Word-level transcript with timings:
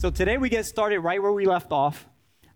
So 0.00 0.08
today 0.10 0.38
we 0.38 0.48
get 0.48 0.64
started 0.64 1.00
right 1.00 1.22
where 1.22 1.30
we 1.30 1.44
left 1.44 1.72
off. 1.72 2.08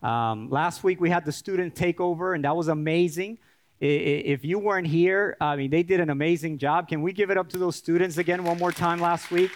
Um, 0.04 0.50
last 0.50 0.84
week 0.84 1.00
we 1.00 1.08
had 1.08 1.24
the 1.24 1.32
student 1.32 1.74
takeover, 1.74 2.34
and 2.34 2.44
that 2.44 2.54
was 2.54 2.68
amazing. 2.68 3.38
If 3.80 4.44
you 4.44 4.58
weren't 4.58 4.86
here, 4.86 5.36
I 5.40 5.56
mean, 5.56 5.70
they 5.70 5.82
did 5.82 5.98
an 5.98 6.10
amazing 6.10 6.58
job. 6.58 6.88
Can 6.88 7.02
we 7.02 7.12
give 7.12 7.30
it 7.30 7.38
up 7.38 7.48
to 7.50 7.58
those 7.58 7.76
students 7.76 8.18
again 8.18 8.44
one 8.44 8.58
more 8.58 8.70
time 8.70 9.00
last 9.00 9.30
week? 9.30 9.50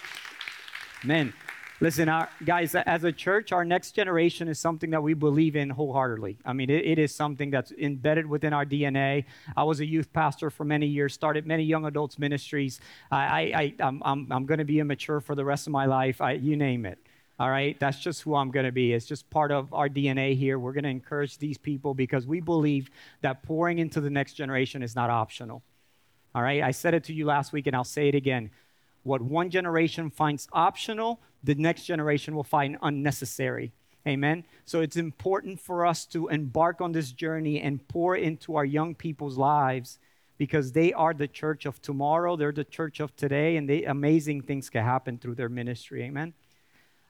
Man, 1.05 1.35
listen, 1.81 2.09
our, 2.09 2.31
guys, 2.45 2.75
as 2.75 3.05
a 3.05 3.13
church, 3.13 3.53
our 3.53 3.65
next 3.65 3.93
generation 3.93 4.49
is 4.49 4.59
something 4.59 4.91
that 4.91 5.03
we 5.03 5.13
believe 5.13 5.55
in 5.55 5.69
wholeheartedly. 5.69 6.39
I 6.45 6.55
mean, 6.55 6.71
it, 6.71 6.85
it 6.85 6.99
is 6.99 7.15
something 7.15 7.51
that's 7.51 7.73
embedded 7.73 8.27
within 8.27 8.55
our 8.55 8.65
DNA. 8.65 9.27
I 9.55 9.65
was 9.65 9.81
a 9.81 9.87
youth 9.87 10.13
pastor 10.13 10.51
for 10.51 10.65
many 10.65 10.87
years, 10.87 11.13
started 11.13 11.47
many 11.47 11.63
young 11.63 11.85
adults 11.85 12.19
ministries. 12.19 12.81
I, 13.11 13.19
I, 13.19 13.41
I, 13.55 13.75
am 13.87 14.03
I'm, 14.05 14.33
I'm 14.33 14.47
going 14.47 14.59
to 14.59 14.65
be 14.65 14.81
immature 14.81 15.21
for 15.21 15.35
the 15.35 15.45
rest 15.45 15.67
of 15.67 15.73
my 15.73 15.85
life. 15.85 16.21
I, 16.23 16.33
you 16.33 16.57
name 16.57 16.87
it. 16.87 16.99
All 17.39 17.49
right, 17.49 17.79
that's 17.79 18.01
just 18.01 18.23
who 18.23 18.35
I'm 18.35 18.51
going 18.51 18.67
to 18.67 18.73
be. 18.73 18.93
It's 18.93 19.07
just 19.07 19.31
part 19.31 19.53
of 19.53 19.73
our 19.73 19.89
DNA 19.89 20.37
here. 20.37 20.59
We're 20.59 20.73
going 20.73 20.85
to 20.85 20.91
encourage 20.91 21.39
these 21.39 21.57
people 21.57 21.95
because 21.95 22.27
we 22.27 22.41
believe 22.41 22.91
that 23.21 23.45
pouring 23.45 23.79
into 23.79 24.01
the 24.01 24.11
next 24.11 24.33
generation 24.33 24.83
is 24.83 24.97
not 24.97 25.09
optional. 25.09 25.63
All 26.35 26.43
right, 26.43 26.63
I 26.63 26.73
said 26.73 26.95
it 26.95 27.05
to 27.05 27.15
you 27.15 27.27
last 27.27 27.53
week 27.53 27.69
and 27.69 27.77
I'll 27.77 27.85
say 27.85 28.09
it 28.09 28.15
again. 28.17 28.51
What 29.05 29.23
one 29.23 29.51
generation 29.51 30.11
finds 30.11 30.49
optional, 30.53 31.21
the 31.45 31.55
next 31.55 31.85
generation 31.85 32.35
will 32.35 32.45
find 32.45 32.77
unnecessary. 32.83 33.73
Amen. 34.07 34.45
So 34.65 34.81
it's 34.81 34.97
important 34.97 35.61
for 35.61 35.87
us 35.87 36.07
to 36.07 36.29
embark 36.29 36.81
on 36.81 36.93
this 36.93 37.13
journey 37.13 37.61
and 37.61 37.87
pour 37.89 38.17
into 38.17 38.57
our 38.57 38.65
young 38.65 38.95
people's 38.95 39.37
lives 39.37 39.99
because 40.39 40.73
they 40.73 40.93
are 40.93 41.15
the 41.15 41.29
church 41.29 41.67
of 41.67 41.81
tomorrow, 41.83 42.37
they're 42.37 42.53
the 42.53 42.65
church 42.65 43.01
of 43.01 43.15
today, 43.17 43.57
and 43.57 43.69
they, 43.69 43.85
amazing 43.85 44.43
things 44.43 44.71
can 44.71 44.85
happen 44.85 45.19
through 45.19 45.35
their 45.35 45.49
ministry. 45.49 46.03
Amen. 46.05 46.33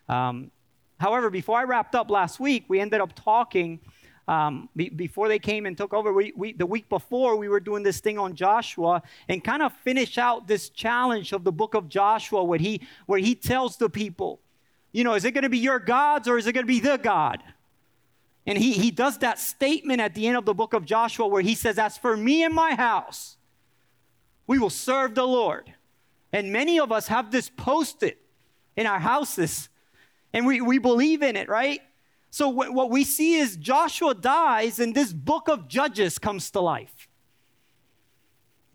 Um, 0.08 0.50
however, 0.98 1.30
before 1.30 1.58
I 1.58 1.64
wrapped 1.64 1.94
up 1.94 2.10
last 2.10 2.40
week, 2.40 2.64
we 2.68 2.80
ended 2.80 3.00
up 3.00 3.12
talking. 3.14 3.80
Um, 4.26 4.68
be, 4.76 4.90
before 4.90 5.26
they 5.28 5.38
came 5.38 5.64
and 5.64 5.74
took 5.74 5.94
over, 5.94 6.12
we, 6.12 6.34
we, 6.36 6.52
the 6.52 6.66
week 6.66 6.90
before, 6.90 7.36
we 7.36 7.48
were 7.48 7.60
doing 7.60 7.82
this 7.82 8.00
thing 8.00 8.18
on 8.18 8.34
Joshua 8.34 9.02
and 9.26 9.42
kind 9.42 9.62
of 9.62 9.72
finish 9.72 10.18
out 10.18 10.46
this 10.46 10.68
challenge 10.68 11.32
of 11.32 11.44
the 11.44 11.52
book 11.52 11.72
of 11.72 11.88
Joshua 11.88 12.44
where 12.44 12.58
he, 12.58 12.82
where 13.06 13.18
he 13.18 13.34
tells 13.34 13.78
the 13.78 13.88
people, 13.88 14.40
you 14.92 15.02
know, 15.02 15.14
is 15.14 15.24
it 15.24 15.32
going 15.32 15.44
to 15.44 15.48
be 15.48 15.58
your 15.58 15.78
gods 15.78 16.28
or 16.28 16.36
is 16.36 16.46
it 16.46 16.52
going 16.52 16.66
to 16.66 16.70
be 16.70 16.80
the 16.80 16.98
God? 16.98 17.42
And 18.46 18.56
he, 18.56 18.72
he 18.72 18.90
does 18.90 19.18
that 19.18 19.38
statement 19.38 20.00
at 20.00 20.14
the 20.14 20.26
end 20.26 20.36
of 20.36 20.46
the 20.46 20.54
book 20.54 20.72
of 20.72 20.86
Joshua 20.86 21.26
where 21.26 21.42
he 21.42 21.54
says, 21.54 21.78
As 21.78 21.98
for 21.98 22.16
me 22.16 22.44
and 22.44 22.54
my 22.54 22.74
house, 22.74 23.36
we 24.46 24.58
will 24.58 24.70
serve 24.70 25.14
the 25.14 25.26
Lord. 25.26 25.72
And 26.32 26.52
many 26.52 26.80
of 26.80 26.90
us 26.90 27.08
have 27.08 27.30
this 27.30 27.50
posted 27.50 28.16
in 28.74 28.86
our 28.86 28.98
houses 28.98 29.68
and 30.32 30.46
we, 30.46 30.60
we 30.60 30.78
believe 30.78 31.22
in 31.22 31.36
it, 31.36 31.48
right? 31.48 31.80
So 32.30 32.48
what 32.48 32.90
we 32.90 33.04
see 33.04 33.36
is 33.36 33.56
Joshua 33.56 34.14
dies, 34.14 34.78
and 34.78 34.94
this 34.94 35.12
book 35.12 35.48
of 35.48 35.66
Judges 35.66 36.18
comes 36.18 36.50
to 36.50 36.60
life. 36.60 37.08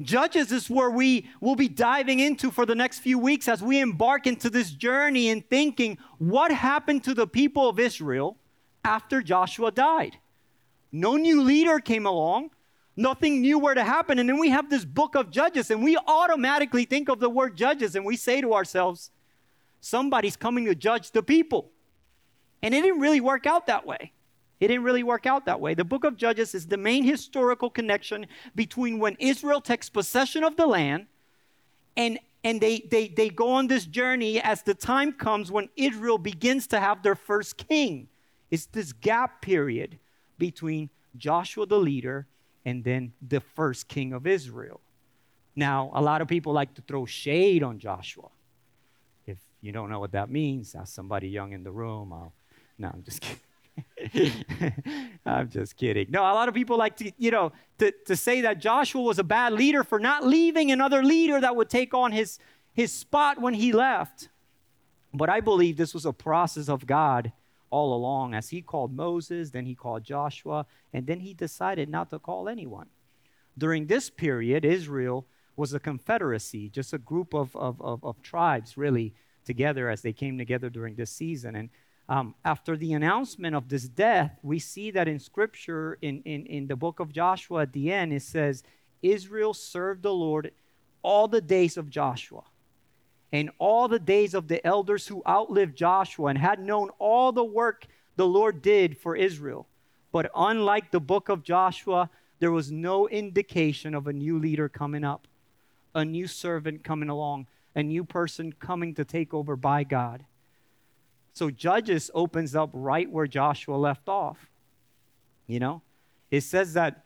Judges 0.02 0.52
is 0.52 0.70
where 0.70 0.90
we 0.90 1.30
will 1.40 1.56
be 1.56 1.70
diving 1.70 2.20
into 2.20 2.50
for 2.50 2.66
the 2.66 2.73
next 2.73 3.00
few 3.00 3.20
weeks 3.20 3.48
as 3.48 3.61
we 3.61 3.80
embark 3.80 4.26
into 4.26 4.50
this 4.50 4.72
journey 4.72 5.30
and 5.30 5.48
thinking 5.50 6.00
what 6.17 6.52
happened 6.52 7.04
to 7.04 7.14
the 7.14 7.27
people 7.27 7.70
of 7.70 7.80
Israel 7.80 8.38
after 8.83 9.22
Joshua 9.22 9.72
died. 9.72 10.17
No 10.92 11.16
new 11.16 11.42
leader 11.42 11.80
came 11.80 12.08
along, 12.08 12.50
nothing 12.98 13.42
new 13.42 13.60
were 13.60 13.76
to 13.76 13.83
happen. 13.83 14.17
And 14.17 14.27
then 14.27 14.39
we 14.39 14.50
have 14.50 14.70
this 14.70 14.83
book 14.83 15.16
of 15.16 15.30
Judges, 15.30 15.70
and 15.70 15.83
we 15.83 15.95
automatically 15.95 16.86
think 16.86 17.08
of 17.08 17.20
the 17.20 17.30
word 17.30 17.56
Judges 17.56 17.95
and 17.95 18.04
we 18.04 18.17
say 18.17 18.42
to 18.42 18.54
ourselves, 18.54 19.11
somebody's 19.83 20.38
coming 20.38 20.66
to 20.66 20.76
judge 20.76 21.11
the 21.11 21.21
people. 21.21 21.70
And 22.61 22.73
it 22.73 22.82
didn't 22.82 23.02
really 23.02 23.20
work 23.20 23.45
out 23.45 23.67
that 23.67 23.86
way. 23.86 24.14
It 24.60 24.70
didn't 24.70 24.83
really 24.83 25.04
work 25.04 25.26
out 25.26 25.45
that 25.45 25.60
way. 25.60 25.73
The 25.73 25.83
book 25.83 26.05
of 26.05 26.16
Judges 26.16 26.55
is 26.55 26.67
the 26.67 26.77
main 26.77 27.04
historical 27.04 27.70
connection 27.70 28.27
between 28.55 28.98
when 28.99 29.17
Israel 29.20 29.60
takes 29.60 29.89
possession 29.89 30.45
of 30.45 30.55
the 30.55 30.66
land 30.66 31.08
and, 31.98 32.17
and 32.45 32.61
they, 32.61 32.80
they, 32.89 33.10
they 33.10 33.30
go 33.30 33.52
on 33.52 33.67
this 33.67 33.86
journey 33.86 34.39
as 34.39 34.61
the 34.61 34.73
time 34.73 35.11
comes 35.11 35.52
when 35.52 35.67
Israel 35.76 36.17
begins 36.17 36.65
to 36.67 36.80
have 36.80 37.04
their 37.04 37.15
first 37.15 37.58
king. 37.58 38.08
It's 38.52 38.67
this 38.67 38.94
gap 38.94 39.42
period 39.42 40.00
between 40.38 40.89
Joshua 41.17 41.65
the 41.65 41.77
leader 41.77 42.26
and 42.64 42.86
then 42.86 43.11
the 43.21 43.42
first 43.42 43.89
king 43.89 44.14
of 44.14 44.26
Israel. 44.26 44.80
Now, 45.58 45.92
a 45.94 46.02
lot 46.02 46.21
of 46.21 46.30
people 46.30 46.54
like 46.54 46.73
to 46.76 46.82
throw 46.82 47.05
shade 47.05 47.64
on 47.64 47.80
Joshua 47.80 48.30
you 49.64 49.72
don't 49.72 49.90
know 49.90 50.02
what 50.02 50.12
that 50.12 50.30
means, 50.30 50.76
ask 50.76 50.94
somebody 50.94 51.30
young 51.30 51.54
in 51.54 51.64
the 51.64 51.72
room. 51.72 52.12
I'll, 52.12 52.34
no, 52.78 52.90
I'm 52.90 53.02
just 53.02 53.22
kidding. 54.12 54.34
I'm 55.26 55.50
just 55.50 55.78
kidding. 55.78 56.08
No, 56.10 56.22
a 56.22 56.36
lot 56.36 56.50
of 56.50 56.54
people 56.54 56.78
like 56.78 56.98
to, 56.98 57.12
you 57.18 57.32
know, 57.32 57.54
to, 57.78 57.94
to 58.08 58.18
say 58.18 58.42
that 58.42 58.60
Joshua 58.60 59.02
was 59.02 59.20
a 59.20 59.24
bad 59.24 59.54
leader 59.54 59.86
for 59.86 60.00
not 60.00 60.26
leaving 60.26 60.70
another 60.70 61.02
leader 61.02 61.40
that 61.40 61.56
would 61.56 61.70
take 61.70 61.94
on 61.94 62.12
his, 62.12 62.40
his 62.74 62.92
spot 62.92 63.40
when 63.40 63.54
he 63.54 63.72
left. 63.72 64.28
But 65.14 65.30
I 65.30 65.40
believe 65.40 65.78
this 65.78 65.94
was 65.94 66.06
a 66.06 66.12
process 66.12 66.68
of 66.68 66.86
God 66.86 67.32
all 67.70 67.95
along 67.95 68.34
as 68.34 68.50
he 68.50 68.62
called 68.62 68.94
Moses, 68.94 69.52
then 69.52 69.66
he 69.66 69.76
called 69.76 70.04
Joshua, 70.04 70.66
and 70.92 71.08
then 71.08 71.22
he 71.22 71.34
decided 71.34 71.88
not 71.88 72.10
to 72.10 72.20
call 72.20 72.50
anyone. 72.50 72.88
During 73.58 73.88
this 73.88 74.10
period, 74.10 74.66
Israel 74.66 75.26
was 75.56 75.74
a 75.74 75.80
confederacy, 75.80 76.70
just 76.70 76.92
a 76.92 76.98
group 76.98 77.34
of, 77.34 77.56
of, 77.56 77.82
of, 77.82 78.04
of 78.04 78.22
tribes, 78.22 78.76
really, 78.76 79.14
together 79.43 79.89
as 79.89 80.02
they 80.02 80.14
came 80.14 80.37
together 80.37 80.70
during 80.70 80.95
this 80.95 81.11
season. 81.11 81.55
And 81.55 81.70
um, 82.09 82.36
after 82.43 82.76
the 82.76 82.93
announcement 82.93 83.55
of 83.55 83.70
this 83.70 83.87
death, 83.87 84.37
we 84.42 84.59
see 84.59 84.92
that 84.92 85.08
in 85.08 85.20
scripture, 85.20 85.98
in, 86.02 86.21
in, 86.23 86.45
in 86.45 86.67
the 86.67 86.76
book 86.76 86.99
of 86.99 87.14
Joshua, 87.14 87.61
at 87.61 87.73
the 87.73 87.92
end, 87.92 88.11
it 88.11 88.23
says, 88.23 88.64
Israel 89.02 89.53
served 89.53 90.03
the 90.03 90.14
Lord 90.14 90.52
all 91.02 91.27
the 91.27 91.42
days 91.42 91.77
of 91.77 91.89
Joshua 91.89 92.43
and 93.32 93.49
all 93.58 93.87
the 93.87 93.99
days 93.99 94.33
of 94.33 94.48
the 94.48 94.65
elders 94.65 95.08
who 95.08 95.23
outlived 95.27 95.76
Joshua 95.76 96.27
and 96.27 96.37
had 96.37 96.59
known 96.59 96.89
all 96.99 97.32
the 97.32 97.43
work 97.43 97.86
the 98.15 98.27
Lord 98.27 98.61
did 98.61 98.98
for 98.98 99.15
Israel. 99.15 99.67
But 100.11 100.30
unlike 100.36 100.92
the 100.92 100.99
book 100.99 101.30
of 101.30 101.43
Joshua, 101.43 102.09
there 102.39 102.52
was 102.52 102.71
no 102.71 103.08
indication 103.08 103.95
of 103.95 104.08
a 104.08 104.14
new 104.14 104.37
leader 104.37 104.70
coming 104.70 105.03
up, 105.03 105.27
a 105.95 106.05
new 106.05 106.27
servant 106.27 106.83
coming 106.83 107.09
along 107.09 107.48
a 107.76 107.84
new 107.84 108.04
person 108.04 108.54
coming 108.54 108.94
to 108.95 109.06
take 109.06 109.34
over 109.34 109.56
by 109.56 109.84
God. 109.84 110.26
So 111.34 111.50
Judges 111.50 112.11
opens 112.14 112.56
up 112.56 112.70
right 112.73 113.10
where 113.10 113.28
Joshua 113.28 113.76
left 113.76 114.08
off. 114.08 114.50
You 115.48 115.60
know, 115.60 115.82
it 116.30 116.42
says 116.42 116.73
that 116.73 117.06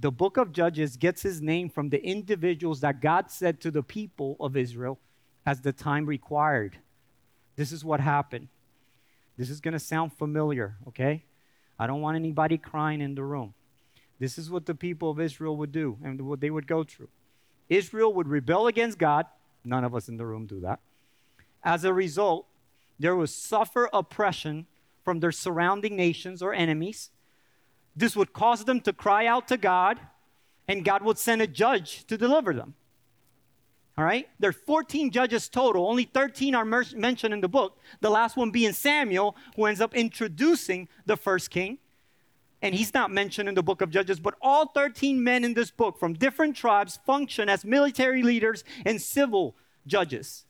the 0.00 0.10
book 0.10 0.36
of 0.36 0.52
Judges 0.52 0.96
gets 0.96 1.22
his 1.22 1.42
name 1.42 1.68
from 1.68 1.90
the 1.90 2.02
individuals 2.02 2.80
that 2.80 3.00
God 3.00 3.30
said 3.30 3.60
to 3.60 3.70
the 3.70 3.82
people 3.82 4.36
of 4.40 4.56
Israel 4.56 4.98
as 5.44 5.60
the 5.60 5.72
time 5.72 6.06
required. 6.06 6.78
This 7.56 7.72
is 7.72 7.84
what 7.84 8.00
happened. 8.00 8.48
This 9.36 9.50
is 9.50 9.60
going 9.60 9.72
to 9.72 9.78
sound 9.78 10.12
familiar, 10.12 10.76
okay? 10.88 11.24
I 11.78 11.86
don't 11.86 12.00
want 12.00 12.16
anybody 12.16 12.58
crying 12.58 13.00
in 13.00 13.14
the 13.14 13.22
room. 13.22 13.54
This 14.18 14.38
is 14.38 14.50
what 14.50 14.66
the 14.66 14.74
people 14.74 15.10
of 15.10 15.20
Israel 15.20 15.56
would 15.56 15.72
do 15.72 15.98
and 16.02 16.20
what 16.22 16.40
they 16.40 16.50
would 16.50 16.66
go 16.66 16.84
through. 16.84 17.08
Israel 17.68 18.12
would 18.14 18.28
rebel 18.28 18.66
against 18.66 18.98
God, 18.98 19.26
None 19.64 19.84
of 19.84 19.94
us 19.94 20.08
in 20.08 20.16
the 20.16 20.26
room 20.26 20.46
do 20.46 20.60
that. 20.60 20.80
As 21.62 21.84
a 21.84 21.92
result, 21.92 22.46
there 22.98 23.16
was 23.16 23.34
suffer 23.34 23.88
oppression 23.92 24.66
from 25.04 25.20
their 25.20 25.32
surrounding 25.32 25.96
nations 25.96 26.42
or 26.42 26.52
enemies. 26.52 27.10
This 27.96 28.16
would 28.16 28.32
cause 28.32 28.64
them 28.64 28.80
to 28.82 28.92
cry 28.92 29.26
out 29.26 29.48
to 29.48 29.56
God, 29.56 29.98
and 30.66 30.84
God 30.84 31.02
would 31.02 31.18
send 31.18 31.42
a 31.42 31.46
judge 31.46 32.04
to 32.06 32.16
deliver 32.16 32.52
them. 32.52 32.74
All 33.96 34.04
right? 34.04 34.28
There 34.38 34.50
are 34.50 34.52
14 34.52 35.10
judges 35.10 35.48
total. 35.48 35.88
Only 35.88 36.04
13 36.04 36.54
are 36.54 36.64
mer- 36.64 36.84
mentioned 36.94 37.34
in 37.34 37.40
the 37.40 37.48
book. 37.48 37.80
The 38.00 38.10
last 38.10 38.36
one 38.36 38.52
being 38.52 38.72
Samuel, 38.72 39.34
who 39.56 39.64
ends 39.64 39.80
up 39.80 39.92
introducing 39.94 40.88
the 41.04 41.16
first 41.16 41.50
king. 41.50 41.78
And 42.60 42.74
he's 42.74 42.92
not 42.92 43.10
mentioned 43.10 43.48
in 43.48 43.54
the 43.54 43.62
book 43.62 43.80
of 43.82 43.90
Judges, 43.90 44.18
but 44.18 44.34
all 44.42 44.66
13 44.66 45.22
men 45.22 45.44
in 45.44 45.54
this 45.54 45.70
book 45.70 45.98
from 45.98 46.14
different 46.14 46.56
tribes 46.56 46.98
function 47.06 47.48
as 47.48 47.64
military 47.64 48.22
leaders 48.22 48.64
and 48.84 49.00
civil 49.00 49.54
judges. 49.86 50.44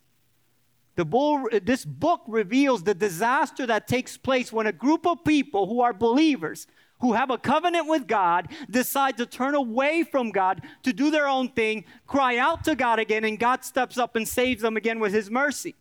The 0.96 1.04
bull, 1.04 1.48
this 1.62 1.84
book 1.84 2.22
reveals 2.26 2.82
the 2.82 2.94
disaster 2.94 3.66
that 3.66 3.86
takes 3.86 4.16
place 4.16 4.52
when 4.52 4.66
a 4.66 4.72
group 4.72 5.06
of 5.06 5.22
people 5.22 5.66
who 5.68 5.80
are 5.80 5.92
believers, 5.92 6.66
who 7.00 7.12
have 7.12 7.30
a 7.30 7.38
covenant 7.38 7.86
with 7.86 8.08
God, 8.08 8.48
decide 8.68 9.16
to 9.18 9.26
turn 9.26 9.54
away 9.54 10.02
from 10.02 10.30
God 10.30 10.62
to 10.82 10.92
do 10.92 11.10
their 11.10 11.28
own 11.28 11.50
thing, 11.50 11.84
cry 12.06 12.38
out 12.38 12.64
to 12.64 12.74
God 12.74 12.98
again, 12.98 13.22
and 13.22 13.38
God 13.38 13.64
steps 13.64 13.96
up 13.96 14.16
and 14.16 14.26
saves 14.26 14.62
them 14.62 14.76
again 14.76 14.98
with 14.98 15.12
His 15.12 15.30
mercy. 15.30 15.76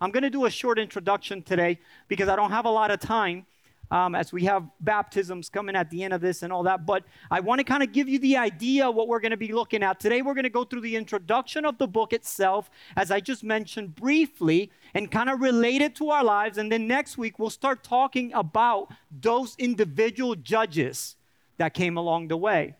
I'm 0.00 0.12
going 0.12 0.22
to 0.22 0.30
do 0.30 0.44
a 0.44 0.50
short 0.50 0.78
introduction 0.78 1.42
today 1.42 1.80
because 2.06 2.28
I 2.28 2.36
don't 2.36 2.50
have 2.50 2.64
a 2.64 2.70
lot 2.70 2.90
of 2.90 3.00
time 3.00 3.46
um, 3.92 4.14
as 4.14 4.32
we 4.32 4.44
have 4.44 4.64
baptisms 4.80 5.50
coming 5.50 5.76
at 5.76 5.90
the 5.90 6.02
end 6.02 6.14
of 6.14 6.22
this 6.22 6.42
and 6.42 6.50
all 6.50 6.62
that. 6.62 6.86
But 6.86 7.04
I 7.30 7.40
want 7.40 7.58
to 7.58 7.64
kind 7.64 7.82
of 7.82 7.92
give 7.92 8.08
you 8.08 8.18
the 8.18 8.38
idea 8.38 8.90
what 8.90 9.06
we're 9.06 9.20
going 9.20 9.32
to 9.32 9.36
be 9.36 9.52
looking 9.52 9.82
at. 9.82 10.00
Today, 10.00 10.22
we're 10.22 10.32
going 10.32 10.44
to 10.44 10.50
go 10.50 10.64
through 10.64 10.80
the 10.80 10.96
introduction 10.96 11.66
of 11.66 11.76
the 11.76 11.86
book 11.86 12.14
itself, 12.14 12.70
as 12.96 13.10
I 13.10 13.20
just 13.20 13.44
mentioned 13.44 13.94
briefly, 13.94 14.70
and 14.94 15.10
kind 15.10 15.28
of 15.28 15.42
relate 15.42 15.82
it 15.82 15.94
to 15.96 16.08
our 16.08 16.24
lives. 16.24 16.56
And 16.56 16.72
then 16.72 16.88
next 16.88 17.18
week, 17.18 17.38
we'll 17.38 17.50
start 17.50 17.84
talking 17.84 18.32
about 18.32 18.88
those 19.10 19.54
individual 19.58 20.36
judges 20.36 21.16
that 21.58 21.74
came 21.74 21.98
along 21.98 22.28
the 22.28 22.36
way. 22.38 22.76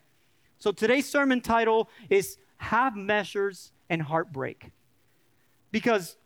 So 0.59 0.73
today's 0.73 1.06
sermon 1.06 1.43
title 1.43 1.91
is 2.09 2.38
Half 2.56 2.97
Measures 2.97 3.70
and 3.91 4.00
Heartbreak. 4.00 4.70
Because 5.70 6.17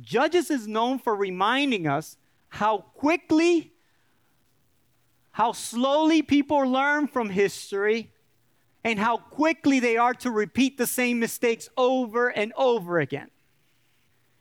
Judges 0.00 0.50
is 0.50 0.66
known 0.66 0.98
for 0.98 1.14
reminding 1.14 1.86
us 1.86 2.16
how 2.52 2.76
quickly, 2.76 3.72
how 5.30 5.52
slowly 5.52 6.20
people 6.20 6.58
learn 6.58 7.06
from 7.06 7.30
history, 7.30 8.12
and 8.84 8.98
how 8.98 9.16
quickly 9.16 9.80
they 9.80 9.96
are 9.96 10.12
to 10.12 10.30
repeat 10.30 10.76
the 10.76 10.86
same 10.86 11.18
mistakes 11.18 11.70
over 11.78 12.28
and 12.28 12.52
over 12.58 13.00
again. 13.00 13.30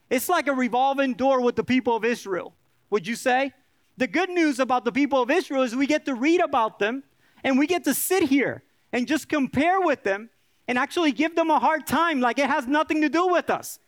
It's 0.09 0.27
like 0.27 0.47
a 0.47 0.53
revolving 0.53 1.13
door 1.13 1.39
with 1.39 1.55
the 1.55 1.63
people 1.63 1.95
of 1.95 2.03
Israel, 2.03 2.53
would 2.89 3.07
you 3.07 3.15
say? 3.15 3.53
The 3.95 4.07
good 4.07 4.29
news 4.29 4.59
about 4.59 4.83
the 4.83 4.91
people 4.91 5.21
of 5.21 5.31
Israel 5.31 5.63
is 5.63 5.73
we 5.73 5.87
get 5.87 6.03
to 6.03 6.13
read 6.13 6.41
about 6.41 6.79
them 6.79 7.03
and 7.45 7.57
we 7.57 7.65
get 7.65 7.85
to 7.85 7.93
sit 7.93 8.23
here 8.23 8.61
and 8.91 9.07
just 9.07 9.29
compare 9.29 9.79
with 9.79 10.03
them 10.03 10.29
and 10.67 10.77
actually 10.77 11.13
give 11.13 11.37
them 11.37 11.49
a 11.49 11.59
hard 11.59 11.87
time 11.87 12.19
like 12.19 12.39
it 12.39 12.49
has 12.49 12.67
nothing 12.67 12.99
to 13.03 13.09
do 13.09 13.27
with 13.27 13.49
us. 13.49 13.79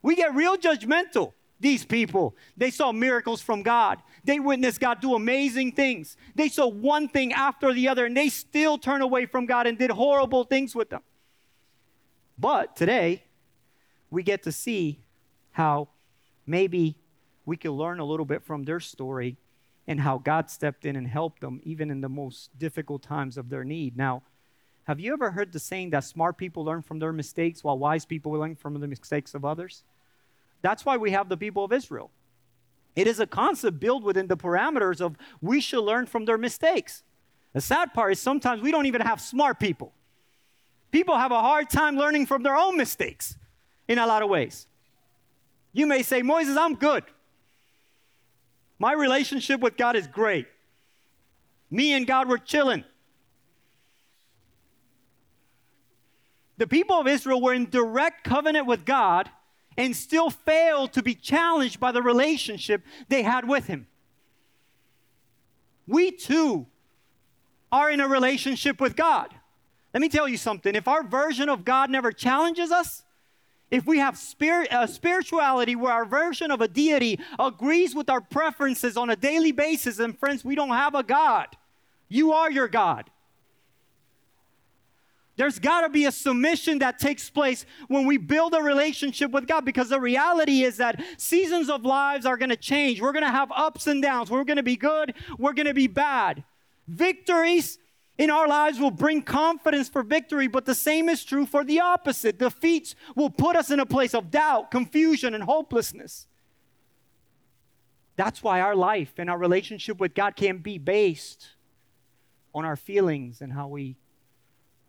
We 0.00 0.16
get 0.16 0.34
real 0.34 0.56
judgmental 0.56 1.34
these 1.60 1.84
people. 1.84 2.34
They 2.56 2.70
saw 2.70 2.90
miracles 2.90 3.40
from 3.42 3.62
God. 3.62 4.02
They 4.24 4.40
witnessed 4.40 4.80
God 4.80 5.00
do 5.00 5.14
amazing 5.14 5.72
things. 5.72 6.16
They 6.34 6.48
saw 6.48 6.66
one 6.66 7.08
thing 7.08 7.32
after 7.32 7.72
the 7.72 7.88
other, 7.88 8.06
and 8.06 8.16
they 8.16 8.30
still 8.30 8.78
turned 8.78 9.02
away 9.02 9.26
from 9.26 9.46
God 9.46 9.66
and 9.66 9.78
did 9.78 9.90
horrible 9.90 10.44
things 10.44 10.74
with 10.74 10.90
them. 10.90 11.02
But 12.38 12.74
today, 12.74 13.24
we 14.10 14.22
get 14.22 14.42
to 14.44 14.52
see 14.52 15.00
how 15.52 15.88
maybe 16.46 16.96
we 17.44 17.56
can 17.56 17.72
learn 17.72 18.00
a 18.00 18.04
little 18.04 18.26
bit 18.26 18.42
from 18.42 18.64
their 18.64 18.80
story 18.80 19.36
and 19.86 20.00
how 20.00 20.18
God 20.18 20.50
stepped 20.50 20.84
in 20.84 20.96
and 20.96 21.06
helped 21.06 21.40
them 21.40 21.60
even 21.64 21.90
in 21.90 22.00
the 22.00 22.08
most 22.08 22.56
difficult 22.58 23.02
times 23.02 23.36
of 23.36 23.50
their 23.50 23.64
need. 23.64 23.96
Now, 23.96 24.22
have 24.84 24.98
you 25.00 25.12
ever 25.12 25.32
heard 25.32 25.52
the 25.52 25.58
saying 25.58 25.90
that 25.90 26.04
smart 26.04 26.38
people 26.38 26.64
learn 26.64 26.82
from 26.82 26.98
their 26.98 27.12
mistakes 27.12 27.62
while 27.62 27.78
wise 27.78 28.04
people 28.04 28.32
learn 28.32 28.56
from 28.56 28.78
the 28.80 28.88
mistakes 28.88 29.34
of 29.34 29.44
others? 29.44 29.84
That's 30.62 30.84
why 30.84 30.96
we 30.96 31.12
have 31.12 31.28
the 31.28 31.36
people 31.36 31.64
of 31.64 31.72
Israel. 31.72 32.10
It 32.96 33.06
is 33.06 33.20
a 33.20 33.26
concept 33.26 33.80
built 33.80 34.02
within 34.02 34.26
the 34.26 34.36
parameters 34.36 35.00
of 35.00 35.16
we 35.40 35.60
should 35.60 35.82
learn 35.82 36.06
from 36.06 36.24
their 36.24 36.38
mistakes. 36.38 37.02
The 37.52 37.60
sad 37.60 37.94
part 37.94 38.12
is 38.12 38.20
sometimes 38.20 38.62
we 38.62 38.70
don't 38.70 38.86
even 38.86 39.00
have 39.00 39.20
smart 39.20 39.58
people. 39.58 39.92
People 40.90 41.16
have 41.16 41.32
a 41.32 41.40
hard 41.40 41.70
time 41.70 41.96
learning 41.96 42.26
from 42.26 42.42
their 42.42 42.56
own 42.56 42.76
mistakes 42.76 43.36
in 43.88 43.98
a 43.98 44.06
lot 44.06 44.22
of 44.22 44.28
ways. 44.28 44.66
You 45.72 45.86
may 45.86 46.02
say, 46.02 46.22
Moises, 46.22 46.56
I'm 46.56 46.74
good. 46.74 47.04
My 48.78 48.92
relationship 48.92 49.60
with 49.60 49.76
God 49.76 49.94
is 49.94 50.06
great. 50.06 50.46
Me 51.70 51.92
and 51.92 52.06
God 52.06 52.28
were 52.28 52.38
chilling. 52.38 52.84
The 56.56 56.66
people 56.66 56.96
of 56.96 57.06
Israel 57.06 57.40
were 57.40 57.54
in 57.54 57.70
direct 57.70 58.24
covenant 58.24 58.66
with 58.66 58.84
God 58.84 59.30
and 59.76 59.94
still 59.94 60.30
failed 60.30 60.92
to 60.92 61.02
be 61.02 61.14
challenged 61.14 61.80
by 61.80 61.92
the 61.92 62.02
relationship 62.02 62.82
they 63.08 63.22
had 63.22 63.48
with 63.48 63.66
Him. 63.66 63.86
We 65.86 66.10
too 66.10 66.66
are 67.72 67.90
in 67.90 68.00
a 68.00 68.08
relationship 68.08 68.80
with 68.80 68.96
God. 68.96 69.34
Let 69.92 70.00
me 70.00 70.08
tell 70.08 70.28
you 70.28 70.36
something 70.36 70.74
if 70.74 70.86
our 70.86 71.02
version 71.02 71.48
of 71.48 71.64
God 71.64 71.90
never 71.90 72.12
challenges 72.12 72.70
us, 72.70 73.02
if 73.70 73.86
we 73.86 73.98
have 73.98 74.18
spirit, 74.18 74.72
uh, 74.72 74.86
spirituality 74.86 75.76
where 75.76 75.92
our 75.92 76.04
version 76.04 76.50
of 76.50 76.60
a 76.60 76.68
deity 76.68 77.20
agrees 77.38 77.94
with 77.94 78.10
our 78.10 78.20
preferences 78.20 78.96
on 78.96 79.10
a 79.10 79.16
daily 79.16 79.52
basis, 79.52 80.00
and 80.00 80.18
friends, 80.18 80.44
we 80.44 80.56
don't 80.56 80.70
have 80.70 80.94
a 80.94 81.02
God. 81.02 81.48
You 82.08 82.32
are 82.32 82.50
your 82.50 82.66
God. 82.66 83.10
There's 85.40 85.58
got 85.58 85.80
to 85.80 85.88
be 85.88 86.04
a 86.04 86.12
submission 86.12 86.80
that 86.80 86.98
takes 86.98 87.30
place 87.30 87.64
when 87.88 88.04
we 88.04 88.18
build 88.18 88.52
a 88.52 88.60
relationship 88.60 89.30
with 89.30 89.46
God 89.46 89.64
because 89.64 89.88
the 89.88 89.98
reality 89.98 90.64
is 90.64 90.76
that 90.76 91.02
seasons 91.16 91.70
of 91.70 91.86
lives 91.86 92.26
are 92.26 92.36
going 92.36 92.50
to 92.50 92.58
change. 92.58 93.00
We're 93.00 93.14
going 93.14 93.24
to 93.24 93.30
have 93.30 93.50
ups 93.50 93.86
and 93.86 94.02
downs. 94.02 94.30
We're 94.30 94.44
going 94.44 94.58
to 94.58 94.62
be 94.62 94.76
good, 94.76 95.14
we're 95.38 95.54
going 95.54 95.66
to 95.66 95.72
be 95.72 95.86
bad. 95.86 96.44
Victories 96.86 97.78
in 98.18 98.28
our 98.28 98.46
lives 98.46 98.78
will 98.78 98.90
bring 98.90 99.22
confidence 99.22 99.88
for 99.88 100.02
victory, 100.02 100.46
but 100.46 100.66
the 100.66 100.74
same 100.74 101.08
is 101.08 101.24
true 101.24 101.46
for 101.46 101.64
the 101.64 101.80
opposite. 101.80 102.38
Defeats 102.38 102.94
will 103.16 103.30
put 103.30 103.56
us 103.56 103.70
in 103.70 103.80
a 103.80 103.86
place 103.86 104.12
of 104.12 104.30
doubt, 104.30 104.70
confusion, 104.70 105.32
and 105.32 105.44
hopelessness. 105.44 106.26
That's 108.16 108.42
why 108.42 108.60
our 108.60 108.76
life 108.76 109.14
and 109.16 109.30
our 109.30 109.38
relationship 109.38 110.00
with 110.00 110.12
God 110.12 110.36
can't 110.36 110.62
be 110.62 110.76
based 110.76 111.48
on 112.54 112.66
our 112.66 112.76
feelings 112.76 113.40
and 113.40 113.54
how 113.54 113.68
we 113.68 113.96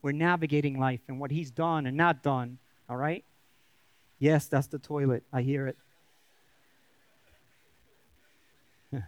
we're 0.02 0.12
navigating 0.12 0.80
life 0.80 1.02
and 1.08 1.20
what 1.20 1.32
he's 1.32 1.52
done 1.52 1.86
and 1.86 1.96
not 1.96 2.24
done. 2.24 2.58
All 2.90 2.98
right? 2.98 3.24
Yes, 4.20 4.48
that's 4.48 4.68
the 4.68 4.80
toilet. 4.80 5.24
I 5.32 5.42
hear 5.42 5.68
it. 5.68 5.78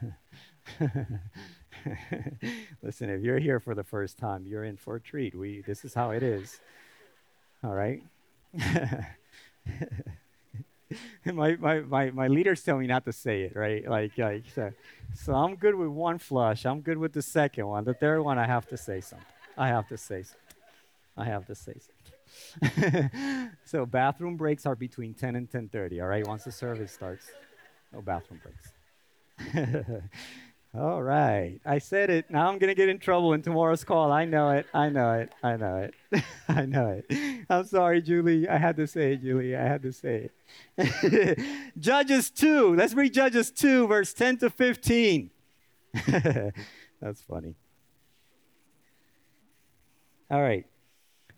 Listen, 2.81 3.10
if 3.10 3.22
you're 3.22 3.40
here 3.40 3.60
for 3.60 3.75
the 3.75 3.84
first 3.84 4.18
time, 4.18 4.45
you're 4.48 4.63
in 4.63 4.78
for 4.78 4.95
a 4.95 5.01
treat. 5.01 5.36
We 5.36 5.62
this 5.62 5.84
is 5.84 5.94
how 5.94 6.12
it 6.12 6.24
is. 6.24 6.60
All 7.63 7.74
right? 7.74 8.01
my, 11.25 11.56
my, 11.56 11.80
my, 11.81 12.12
my 12.12 12.28
leaders 12.28 12.62
tell 12.63 12.78
me 12.78 12.88
not 12.88 13.06
to 13.06 13.13
say 13.13 13.44
it, 13.44 13.56
right? 13.56 13.88
Like, 13.88 14.18
like 14.18 14.44
so, 14.54 14.72
so 15.16 15.34
I'm 15.34 15.56
good 15.56 15.75
with 15.75 15.89
one 15.89 16.18
flush. 16.19 16.66
I'm 16.66 16.81
good 16.81 16.98
with 16.98 17.13
the 17.13 17.22
second 17.22 17.68
one. 17.68 17.84
The 17.84 17.94
third 17.94 18.22
one, 18.22 18.38
I 18.38 18.46
have 18.46 18.68
to 18.70 18.77
say 18.77 19.01
something. 19.01 19.25
I 19.58 19.68
have 19.68 19.88
to 19.89 19.98
say 19.98 20.24
something. 20.24 20.43
I 21.15 21.25
have 21.25 21.46
to 21.48 21.55
say 21.55 21.74
something. 21.79 23.51
so 23.65 23.86
bathroom 23.86 24.36
breaks 24.36 24.65
are 24.65 24.75
between 24.75 25.13
10 25.13 25.36
and 25.36 25.50
10:30. 25.50 26.01
All 26.01 26.08
right, 26.08 26.25
once 26.25 26.43
the 26.43 26.51
service 26.51 26.91
starts, 26.91 27.27
no 27.91 28.01
bathroom 28.01 28.41
breaks. 28.41 28.74
all 30.75 31.03
right, 31.03 31.60
I 31.65 31.77
said 31.77 32.10
it. 32.10 32.32
Now 32.32 32.50
I'm 32.50 32.58
gonna 32.58 32.74
get 32.74 32.89
in 32.89 32.98
trouble 32.98 33.34
in 33.34 33.43
tomorrow's 33.43 33.84
call. 33.84 34.12
I 34.12 34.25
know 34.25 34.50
it. 34.50 34.65
I 34.74 34.89
know 34.89 35.13
it. 35.13 35.32
I 35.43 35.55
know 35.55 35.77
it. 35.77 36.24
I 36.48 36.65
know 36.65 37.03
it. 37.08 37.46
I'm 37.50 37.65
sorry, 37.65 38.01
Julie. 38.01 38.48
I 38.48 38.58
had 38.58 38.75
to 38.77 38.88
say 38.88 39.13
it, 39.13 39.22
Julie. 39.22 39.55
I 39.55 39.63
had 39.63 39.84
to 39.84 39.93
say 39.93 40.32
it. 40.77 41.39
Judges 41.77 42.32
2. 42.32 42.75
Let's 42.75 42.96
read 42.96 43.13
Judges 43.13 43.51
2, 43.51 43.88
verse 43.88 44.13
10 44.13 44.38
to 44.38 44.50
15. 44.50 45.29
That's 47.01 47.22
funny. 47.22 47.55
All 50.32 50.41
right. 50.41 50.65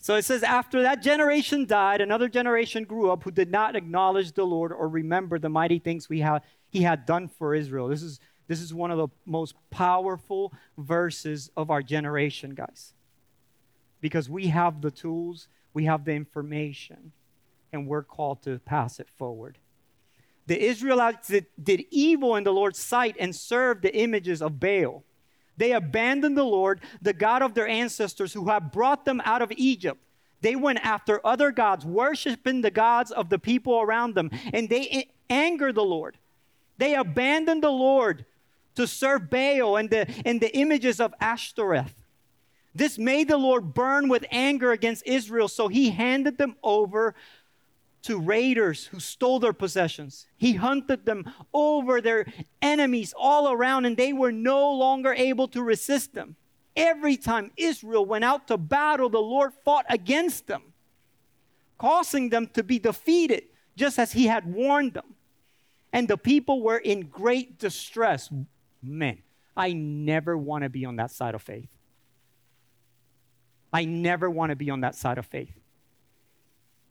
So 0.05 0.13
it 0.13 0.23
says, 0.23 0.43
after 0.43 0.83
that 0.83 1.01
generation 1.01 1.65
died, 1.65 1.99
another 1.99 2.29
generation 2.29 2.83
grew 2.83 3.09
up 3.09 3.23
who 3.23 3.31
did 3.31 3.49
not 3.49 3.75
acknowledge 3.75 4.33
the 4.33 4.45
Lord 4.45 4.71
or 4.71 4.87
remember 4.87 5.39
the 5.39 5.49
mighty 5.49 5.79
things 5.79 6.07
we 6.07 6.23
he 6.69 6.83
had 6.83 7.07
done 7.07 7.27
for 7.27 7.55
Israel. 7.55 7.87
This 7.87 8.03
is, 8.03 8.19
this 8.47 8.61
is 8.61 8.71
one 8.71 8.91
of 8.91 8.99
the 8.99 9.07
most 9.25 9.55
powerful 9.71 10.53
verses 10.77 11.49
of 11.57 11.71
our 11.71 11.81
generation, 11.81 12.53
guys. 12.53 12.93
Because 13.99 14.29
we 14.29 14.45
have 14.49 14.79
the 14.79 14.91
tools, 14.91 15.47
we 15.73 15.85
have 15.85 16.05
the 16.05 16.11
information, 16.11 17.11
and 17.73 17.87
we're 17.87 18.03
called 18.03 18.43
to 18.43 18.59
pass 18.59 18.99
it 18.99 19.09
forward. 19.17 19.57
The 20.45 20.63
Israelites 20.63 21.31
did 21.63 21.83
evil 21.89 22.35
in 22.35 22.43
the 22.43 22.53
Lord's 22.53 22.77
sight 22.77 23.15
and 23.19 23.35
served 23.35 23.81
the 23.81 23.97
images 23.97 24.43
of 24.43 24.59
Baal. 24.59 25.03
They 25.57 25.71
abandoned 25.71 26.37
the 26.37 26.43
Lord, 26.43 26.81
the 27.01 27.13
God 27.13 27.41
of 27.41 27.53
their 27.53 27.67
ancestors 27.67 28.33
who 28.33 28.49
had 28.49 28.71
brought 28.71 29.05
them 29.05 29.21
out 29.25 29.41
of 29.41 29.51
Egypt. 29.55 30.01
They 30.41 30.55
went 30.55 30.79
after 30.83 31.25
other 31.25 31.51
gods, 31.51 31.85
worshiping 31.85 32.61
the 32.61 32.71
gods 32.71 33.11
of 33.11 33.29
the 33.29 33.39
people 33.39 33.79
around 33.79 34.15
them, 34.15 34.29
and 34.53 34.69
they 34.69 35.09
angered 35.29 35.75
the 35.75 35.83
Lord. 35.83 36.17
They 36.77 36.95
abandoned 36.95 37.63
the 37.63 37.71
Lord 37.71 38.25
to 38.75 38.85
serve 38.85 39.29
Baal 39.29 39.77
and 39.77 39.89
the, 39.89 40.07
and 40.25 40.41
the 40.41 40.55
images 40.55 40.99
of 40.99 41.13
Ashtoreth. 41.19 41.95
This 42.73 42.97
made 42.97 43.29
the 43.29 43.37
Lord 43.37 43.73
burn 43.73 44.09
with 44.09 44.25
anger 44.31 44.73
against 44.73 45.07
Israel, 45.07 45.47
so 45.47 45.69
he 45.69 45.91
handed 45.91 46.37
them 46.37 46.57
over 46.61 47.15
to 48.05 48.19
raiders 48.19 48.85
who 48.85 48.99
stole 48.99 49.39
their 49.39 49.53
possessions. 49.53 50.27
He 50.37 50.53
hunted 50.53 51.05
them 51.05 51.31
over 51.53 52.01
their 52.01 52.27
enemies 52.61 53.13
all 53.17 53.51
around, 53.51 53.85
and 53.85 53.97
they 53.97 54.13
were 54.13 54.31
no 54.31 54.71
longer 54.71 55.11
able 55.13 55.47
to 55.49 55.63
resist 55.63 56.13
them. 56.13 56.35
Every 56.75 57.17
time 57.17 57.51
Israel 57.57 58.05
went 58.05 58.23
out 58.23 58.47
to 58.49 58.57
battle, 58.57 59.09
the 59.09 59.17
Lord 59.19 59.53
fought 59.63 59.85
against 59.89 60.45
them, 60.45 60.73
causing 61.79 62.29
them 62.29 62.47
to 62.53 62.61
be 62.63 62.77
defeated, 62.77 63.45
just 63.75 63.97
as 63.97 64.11
He 64.11 64.27
had 64.27 64.53
warned 64.53 64.93
them. 64.93 65.15
And 65.91 66.07
the 66.07 66.17
people 66.17 66.61
were 66.61 66.77
in 66.77 67.07
great 67.07 67.57
distress. 67.57 68.29
Men, 68.83 69.23
I 69.57 69.73
never 69.73 70.37
want 70.37 70.63
to 70.63 70.69
be 70.69 70.85
on 70.85 70.97
that 70.97 71.09
side 71.09 71.33
of 71.33 71.41
faith. 71.41 71.69
I 73.73 73.85
never 73.85 74.29
want 74.29 74.51
to 74.51 74.55
be 74.55 74.69
on 74.69 74.81
that 74.81 74.93
side 74.93 75.17
of 75.17 75.25
faith. 75.25 75.57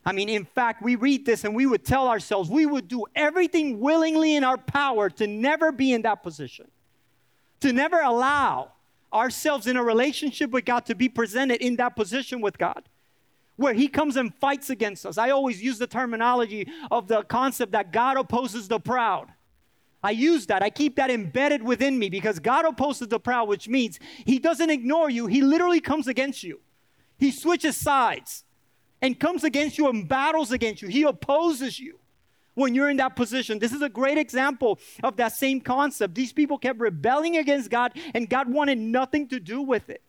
I 0.05 0.11
mean, 0.11 0.29
in 0.29 0.45
fact, 0.45 0.83
we 0.83 0.95
read 0.95 1.25
this 1.25 1.43
and 1.43 1.55
we 1.55 1.65
would 1.65 1.83
tell 1.83 2.07
ourselves 2.07 2.49
we 2.49 2.65
would 2.65 2.87
do 2.87 3.05
everything 3.15 3.79
willingly 3.79 4.35
in 4.35 4.43
our 4.43 4.57
power 4.57 5.09
to 5.11 5.25
never 5.25 5.71
be 5.71 5.93
in 5.93 6.03
that 6.03 6.21
position, 6.21 6.69
to 7.61 7.73
never 7.73 7.99
allow 7.99 8.71
ourselves 9.11 9.65
in 9.65 9.77
a 9.77 9.83
relationship 9.83 10.51
with 10.51 10.65
God 10.65 10.85
to 10.85 10.95
be 10.95 11.09
presented 11.09 11.61
in 11.61 11.77
that 11.77 11.95
position 11.95 12.39
with 12.39 12.57
God, 12.59 12.87
where 13.55 13.73
He 13.73 13.87
comes 13.87 14.15
and 14.15 14.33
fights 14.35 14.69
against 14.69 15.07
us. 15.07 15.17
I 15.17 15.31
always 15.31 15.63
use 15.63 15.79
the 15.79 15.87
terminology 15.87 16.67
of 16.91 17.07
the 17.07 17.23
concept 17.23 17.71
that 17.71 17.91
God 17.91 18.17
opposes 18.17 18.67
the 18.67 18.79
proud. 18.79 19.29
I 20.03 20.11
use 20.11 20.45
that. 20.47 20.61
I 20.61 20.69
keep 20.69 20.97
that 20.97 21.09
embedded 21.09 21.63
within 21.63 21.97
me 21.97 22.11
because 22.11 22.37
God 22.37 22.63
opposes 22.65 23.07
the 23.07 23.19
proud, 23.19 23.47
which 23.47 23.67
means 23.67 23.99
He 24.23 24.37
doesn't 24.37 24.69
ignore 24.69 25.09
you, 25.09 25.25
He 25.25 25.41
literally 25.41 25.81
comes 25.81 26.07
against 26.07 26.43
you. 26.43 26.59
He 27.17 27.31
switches 27.31 27.75
sides 27.75 28.43
and 29.01 29.19
comes 29.19 29.43
against 29.43 29.77
you 29.77 29.89
and 29.89 30.07
battles 30.07 30.51
against 30.51 30.81
you. 30.81 30.87
He 30.87 31.03
opposes 31.03 31.79
you 31.79 31.99
when 32.55 32.73
you're 32.73 32.89
in 32.89 32.97
that 32.97 33.15
position. 33.15 33.59
This 33.59 33.73
is 33.73 33.81
a 33.81 33.89
great 33.89 34.17
example 34.17 34.79
of 35.03 35.17
that 35.17 35.33
same 35.33 35.61
concept. 35.61 36.15
These 36.15 36.33
people 36.33 36.57
kept 36.57 36.79
rebelling 36.79 37.37
against 37.37 37.69
God, 37.69 37.93
and 38.13 38.29
God 38.29 38.51
wanted 38.51 38.77
nothing 38.77 39.27
to 39.29 39.39
do 39.39 39.61
with 39.61 39.89
it. 39.89 40.01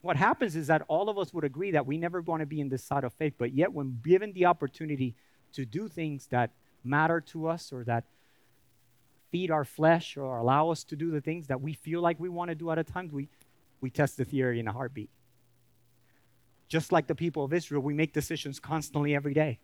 What 0.00 0.16
happens 0.16 0.56
is 0.56 0.68
that 0.68 0.82
all 0.88 1.08
of 1.10 1.18
us 1.18 1.34
would 1.34 1.44
agree 1.44 1.72
that 1.72 1.84
we 1.84 1.98
never 1.98 2.20
want 2.20 2.40
to 2.40 2.46
be 2.46 2.60
in 2.60 2.68
this 2.68 2.84
side 2.84 3.04
of 3.04 3.12
faith, 3.12 3.34
but 3.36 3.52
yet, 3.52 3.72
when 3.72 3.98
given 4.02 4.32
the 4.32 4.46
opportunity 4.46 5.14
to 5.52 5.66
do 5.66 5.88
things 5.88 6.28
that 6.28 6.50
matter 6.84 7.20
to 7.20 7.48
us 7.48 7.72
or 7.72 7.84
that 7.84 8.04
feed 9.30 9.50
our 9.50 9.64
flesh 9.64 10.16
or 10.16 10.38
allow 10.38 10.70
us 10.70 10.84
to 10.84 10.96
do 10.96 11.10
the 11.10 11.20
things 11.20 11.48
that 11.48 11.60
we 11.60 11.74
feel 11.74 12.00
like 12.00 12.18
we 12.18 12.28
want 12.28 12.48
to 12.48 12.54
do 12.54 12.70
at 12.70 12.78
a 12.78 12.84
time, 12.84 13.10
we, 13.12 13.28
we 13.80 13.90
test 13.90 14.16
the 14.16 14.24
theory 14.24 14.60
in 14.60 14.68
a 14.68 14.72
heartbeat. 14.72 15.10
Just 16.68 16.92
like 16.92 17.06
the 17.06 17.14
people 17.14 17.44
of 17.44 17.52
Israel, 17.52 17.82
we 17.82 17.94
make 17.94 18.12
decisions 18.12 18.60
constantly 18.60 19.14
every 19.14 19.34
day. 19.34 19.58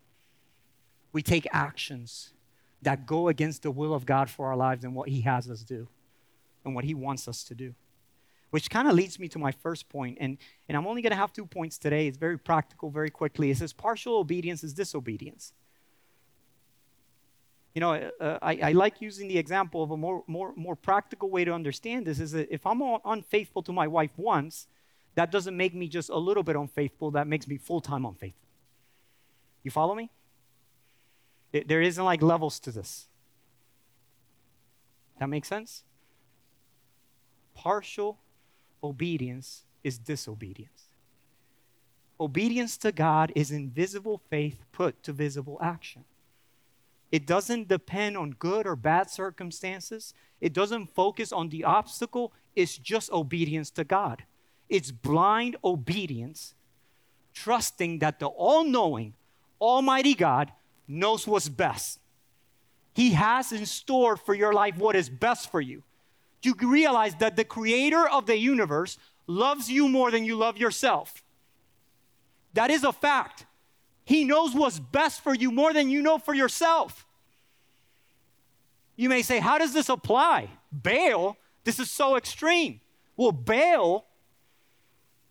We 1.13 1.21
take 1.21 1.47
actions 1.51 2.33
that 2.81 3.05
go 3.05 3.27
against 3.27 3.63
the 3.63 3.71
will 3.71 3.93
of 3.93 4.05
God 4.05 4.29
for 4.29 4.47
our 4.47 4.55
lives 4.55 4.83
and 4.83 4.95
what 4.95 5.09
He 5.09 5.21
has 5.21 5.49
us 5.49 5.61
do 5.61 5.87
and 6.63 6.73
what 6.75 6.83
He 6.83 6.93
wants 6.93 7.27
us 7.27 7.43
to 7.45 7.55
do. 7.55 7.75
Which 8.49 8.69
kind 8.69 8.87
of 8.87 8.93
leads 8.93 9.19
me 9.19 9.27
to 9.29 9.39
my 9.39 9.51
first 9.51 9.89
point, 9.89 10.17
and, 10.21 10.37
and 10.69 10.77
I'm 10.77 10.87
only 10.87 11.01
going 11.01 11.11
to 11.11 11.17
have 11.17 11.33
two 11.33 11.45
points 11.45 11.77
today. 11.77 12.07
It's 12.07 12.17
very 12.17 12.37
practical, 12.37 12.89
very 12.89 13.09
quickly. 13.09 13.51
It 13.51 13.57
says 13.57 13.73
partial 13.73 14.17
obedience 14.17 14.63
is 14.63 14.73
disobedience. 14.73 15.51
You 17.75 17.81
know, 17.81 17.93
uh, 17.93 18.39
I, 18.41 18.57
I, 18.63 18.71
like 18.71 19.01
using 19.01 19.27
the 19.27 19.37
example 19.37 19.83
of 19.83 19.91
a 19.91 19.97
more, 19.97 20.23
more, 20.27 20.53
more 20.55 20.77
practical 20.77 21.29
way 21.29 21.43
to 21.43 21.51
understand 21.51 22.07
this 22.07 22.21
is 22.21 22.31
that 22.31 22.47
if 22.49 22.65
I'm 22.65 22.81
unfaithful 23.03 23.61
to 23.63 23.73
my 23.73 23.85
wife 23.85 24.11
once, 24.15 24.67
that 25.15 25.29
doesn't 25.29 25.55
make 25.55 25.75
me 25.75 25.89
just 25.89 26.09
a 26.09 26.17
little 26.17 26.41
bit 26.41 26.55
unfaithful, 26.55 27.11
that 27.11 27.27
makes 27.27 27.49
me 27.49 27.57
full 27.57 27.81
time 27.81 28.05
unfaithful. 28.05 28.47
You 29.61 29.71
follow 29.71 29.93
me? 29.93 30.09
It, 31.51 31.67
there 31.67 31.81
isn't 31.81 32.03
like 32.03 32.21
levels 32.21 32.61
to 32.61 32.71
this. 32.71 33.07
That 35.19 35.27
makes 35.27 35.49
sense? 35.49 35.83
Partial 37.53 38.19
obedience 38.81 39.63
is 39.83 39.97
disobedience. 39.97 40.83
Obedience 42.21 42.77
to 42.77 42.93
God 42.93 43.33
is 43.35 43.51
invisible 43.51 44.21
faith 44.29 44.63
put 44.71 45.03
to 45.03 45.11
visible 45.11 45.57
action. 45.61 46.05
It 47.11 47.25
doesn't 47.25 47.67
depend 47.67 48.17
on 48.17 48.31
good 48.31 48.65
or 48.67 48.75
bad 48.75 49.09
circumstances. 49.09 50.13
It 50.41 50.53
doesn't 50.53 50.93
focus 50.93 51.31
on 51.31 51.49
the 51.49 51.63
obstacle. 51.63 52.33
It's 52.55 52.77
just 52.77 53.11
obedience 53.11 53.69
to 53.71 53.83
God. 53.83 54.23
It's 54.69 54.91
blind 54.91 55.57
obedience, 55.63 56.55
trusting 57.33 57.99
that 57.99 58.19
the 58.19 58.27
all 58.27 58.63
knowing, 58.63 59.13
Almighty 59.61 60.15
God 60.15 60.51
knows 60.87 61.27
what's 61.27 61.49
best. 61.49 61.99
He 62.93 63.11
has 63.11 63.51
in 63.51 63.65
store 63.65 64.17
for 64.17 64.33
your 64.33 64.53
life 64.53 64.77
what 64.77 64.95
is 64.95 65.09
best 65.09 65.51
for 65.51 65.61
you. 65.61 65.83
You 66.41 66.55
realize 66.61 67.15
that 67.15 67.35
the 67.35 67.43
creator 67.43 68.07
of 68.07 68.25
the 68.25 68.37
universe 68.37 68.97
loves 69.27 69.69
you 69.69 69.89
more 69.89 70.11
than 70.11 70.23
you 70.23 70.35
love 70.35 70.57
yourself. 70.57 71.23
That 72.53 72.69
is 72.69 72.83
a 72.83 72.93
fact. 72.93 73.45
He 74.05 74.23
knows 74.23 74.53
what's 74.53 74.79
best 74.79 75.21
for 75.21 75.33
you 75.33 75.51
more 75.51 75.73
than 75.73 75.89
you 75.89 76.01
know 76.01 76.17
for 76.17 76.33
yourself. 76.33 77.05
You 78.95 79.09
may 79.09 79.23
say, 79.23 79.39
How 79.39 79.57
does 79.57 79.73
this 79.73 79.89
apply? 79.89 80.49
Baal, 80.71 81.37
this 81.63 81.79
is 81.79 81.91
so 81.91 82.15
extreme. 82.15 82.81
Well, 83.17 83.31
Baal 83.31 84.05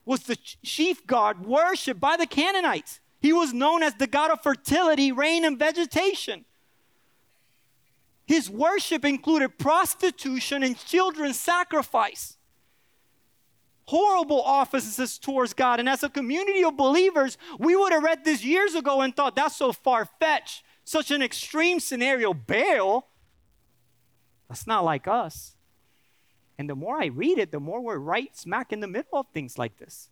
was 0.05 0.25
the 0.25 0.37
chief 0.37 1.07
god 1.07 1.47
worshipped 1.47 2.01
by 2.01 2.17
the 2.17 2.27
Canaanites. 2.27 3.01
He 3.21 3.33
was 3.33 3.55
known 3.55 3.83
as 3.83 3.95
the 3.95 4.07
god 4.07 4.31
of 4.31 4.43
fertility, 4.43 5.13
rain, 5.13 5.45
and 5.45 5.59
vegetation. 5.59 6.45
His 8.27 8.51
worship 8.51 9.05
included 9.05 9.59
prostitution 9.59 10.63
and 10.63 10.79
children's 10.79 11.39
sacrifice. 11.39 12.37
Horrible 13.87 14.41
offices 14.41 15.19
towards 15.19 15.53
God. 15.53 15.79
And 15.79 15.89
as 15.89 16.03
a 16.03 16.09
community 16.09 16.65
of 16.65 16.77
believers, 16.77 17.37
we 17.59 17.77
would 17.77 17.93
have 17.93 18.03
read 18.03 18.25
this 18.25 18.45
years 18.45 18.75
ago 18.75 19.03
and 19.03 19.15
thought 19.15 19.37
that's 19.37 19.57
so 19.57 19.73
far 19.73 20.09
fetched, 20.19 20.65
such 20.85 21.11
an 21.11 21.23
extreme 21.23 21.81
scenario. 21.81 22.33
Baal, 22.33 23.09
that's 24.49 24.67
not 24.67 24.85
like 24.85 25.07
us. 25.07 25.55
And 26.59 26.71
the 26.71 26.75
more 26.77 27.03
I 27.03 27.07
read 27.07 27.39
it, 27.39 27.51
the 27.51 27.61
more 27.61 27.81
we're 27.81 27.99
right 27.99 28.35
smack 28.37 28.73
in 28.73 28.81
the 28.81 28.87
middle 28.87 29.19
of 29.19 29.27
things 29.35 29.59
like 29.59 29.79
this. 29.79 30.09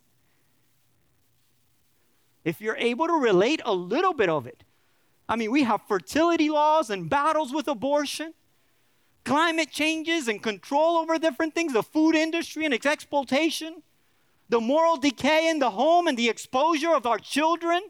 If 2.45 2.61
you're 2.61 2.77
able 2.77 3.07
to 3.07 3.15
relate 3.15 3.63
a 3.65 3.73
little 3.73 4.13
bit 4.13 4.29
of 4.29 4.47
it, 4.47 4.65
I 5.29 5.37
mean, 5.37 5.53
we 5.53 5.63
have 5.63 5.83
fertility 5.87 6.51
laws 6.51 6.91
and 6.91 7.09
battles 7.09 7.53
with 7.53 7.69
abortion, 7.69 8.35
climate 9.25 9.71
changes 9.71 10.29
and 10.29 10.43
control 10.43 10.97
over 10.97 11.19
different 11.19 11.55
things, 11.55 11.73
the 11.73 11.83
food 11.83 12.15
industry 12.15 12.65
and 12.65 12.75
its 12.75 12.87
exploitation, 12.87 13.83
the 14.49 14.61
moral 14.61 14.97
decay 14.97 15.49
in 15.49 15.59
the 15.59 15.71
home 15.71 16.07
and 16.07 16.19
the 16.19 16.29
exposure 16.29 16.95
of 16.95 17.07
our 17.07 17.19
children. 17.19 17.83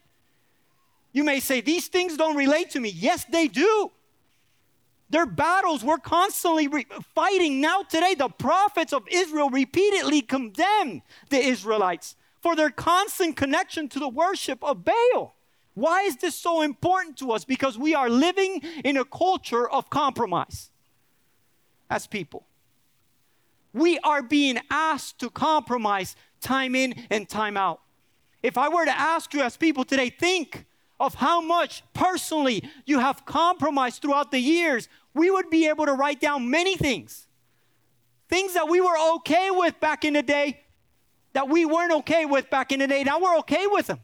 You 1.12 1.25
may 1.25 1.41
say, 1.41 1.61
These 1.61 1.89
things 1.89 2.17
don't 2.17 2.37
relate 2.37 2.71
to 2.71 2.81
me. 2.81 2.91
Yes, 2.91 3.25
they 3.25 3.49
do. 3.49 3.91
Their 5.11 5.27
battles 5.27 5.85
were 5.85 5.99
constantly 5.99 6.69
re- 6.69 6.87
fighting. 7.15 7.61
Now, 7.61 7.83
today, 7.83 8.15
the 8.15 8.31
prophets 8.31 8.95
of 8.95 9.03
Israel 9.11 9.51
repeatedly 9.51 10.23
condemn 10.23 11.03
the 11.29 11.37
Israelites 11.37 12.17
for 12.41 12.57
their 12.57 12.71
constant 12.71 13.37
connection 13.37 13.89
to 13.91 13.99
the 13.99 14.09
worship 14.09 14.65
of 14.65 14.85
Baal. 14.85 15.35
Why 15.75 16.03
is 16.03 16.17
this 16.17 16.35
so 16.35 16.62
important 16.62 17.19
to 17.19 17.33
us? 17.33 17.45
Because 17.45 17.79
we 17.79 17.95
are 17.95 18.09
living 18.09 18.62
in 18.85 18.97
a 18.97 19.05
culture 19.05 19.69
of 19.69 19.91
compromise 19.91 20.71
as 21.93 22.07
people. 22.07 22.47
We 23.73 23.99
are 24.01 24.23
being 24.23 24.59
asked 24.71 25.21
to 25.21 25.31
compromise 25.31 26.17
time 26.41 26.75
in 26.75 26.95
and 27.11 27.29
time 27.29 27.57
out. 27.57 27.81
If 28.43 28.59
I 28.59 28.69
were 28.69 28.85
to 28.85 28.99
ask 28.99 29.33
you 29.35 29.43
as 29.43 29.57
people 29.57 29.85
today, 29.85 30.11
think 30.11 30.67
of 30.99 31.15
how 31.15 31.41
much 31.41 31.83
personally 31.95 32.63
you 32.87 32.99
have 32.99 33.25
compromised 33.25 34.03
throughout 34.03 34.31
the 34.31 34.41
years 34.41 34.89
we 35.15 35.31
would 35.31 35.51
be 35.51 35.69
able 35.69 35.87
to 35.87 35.93
write 35.93 36.21
down 36.21 36.51
many 36.51 36.77
things. 36.77 37.27
Things 38.29 38.55
that 38.55 38.69
we 38.69 38.81
were 38.81 38.99
okay 39.17 39.51
with 39.51 39.79
back 39.79 40.05
in 40.05 40.15
the 40.15 40.23
day 40.23 40.63
that 41.33 41.49
we 41.49 41.65
weren't 41.65 41.93
okay 41.93 42.25
with 42.25 42.51
back 42.51 42.73
in 42.73 42.81
the 42.81 42.87
day. 42.87 43.05
Now 43.05 43.21
we're 43.21 43.39
okay 43.39 43.67
with 43.67 43.87
them. 43.87 44.01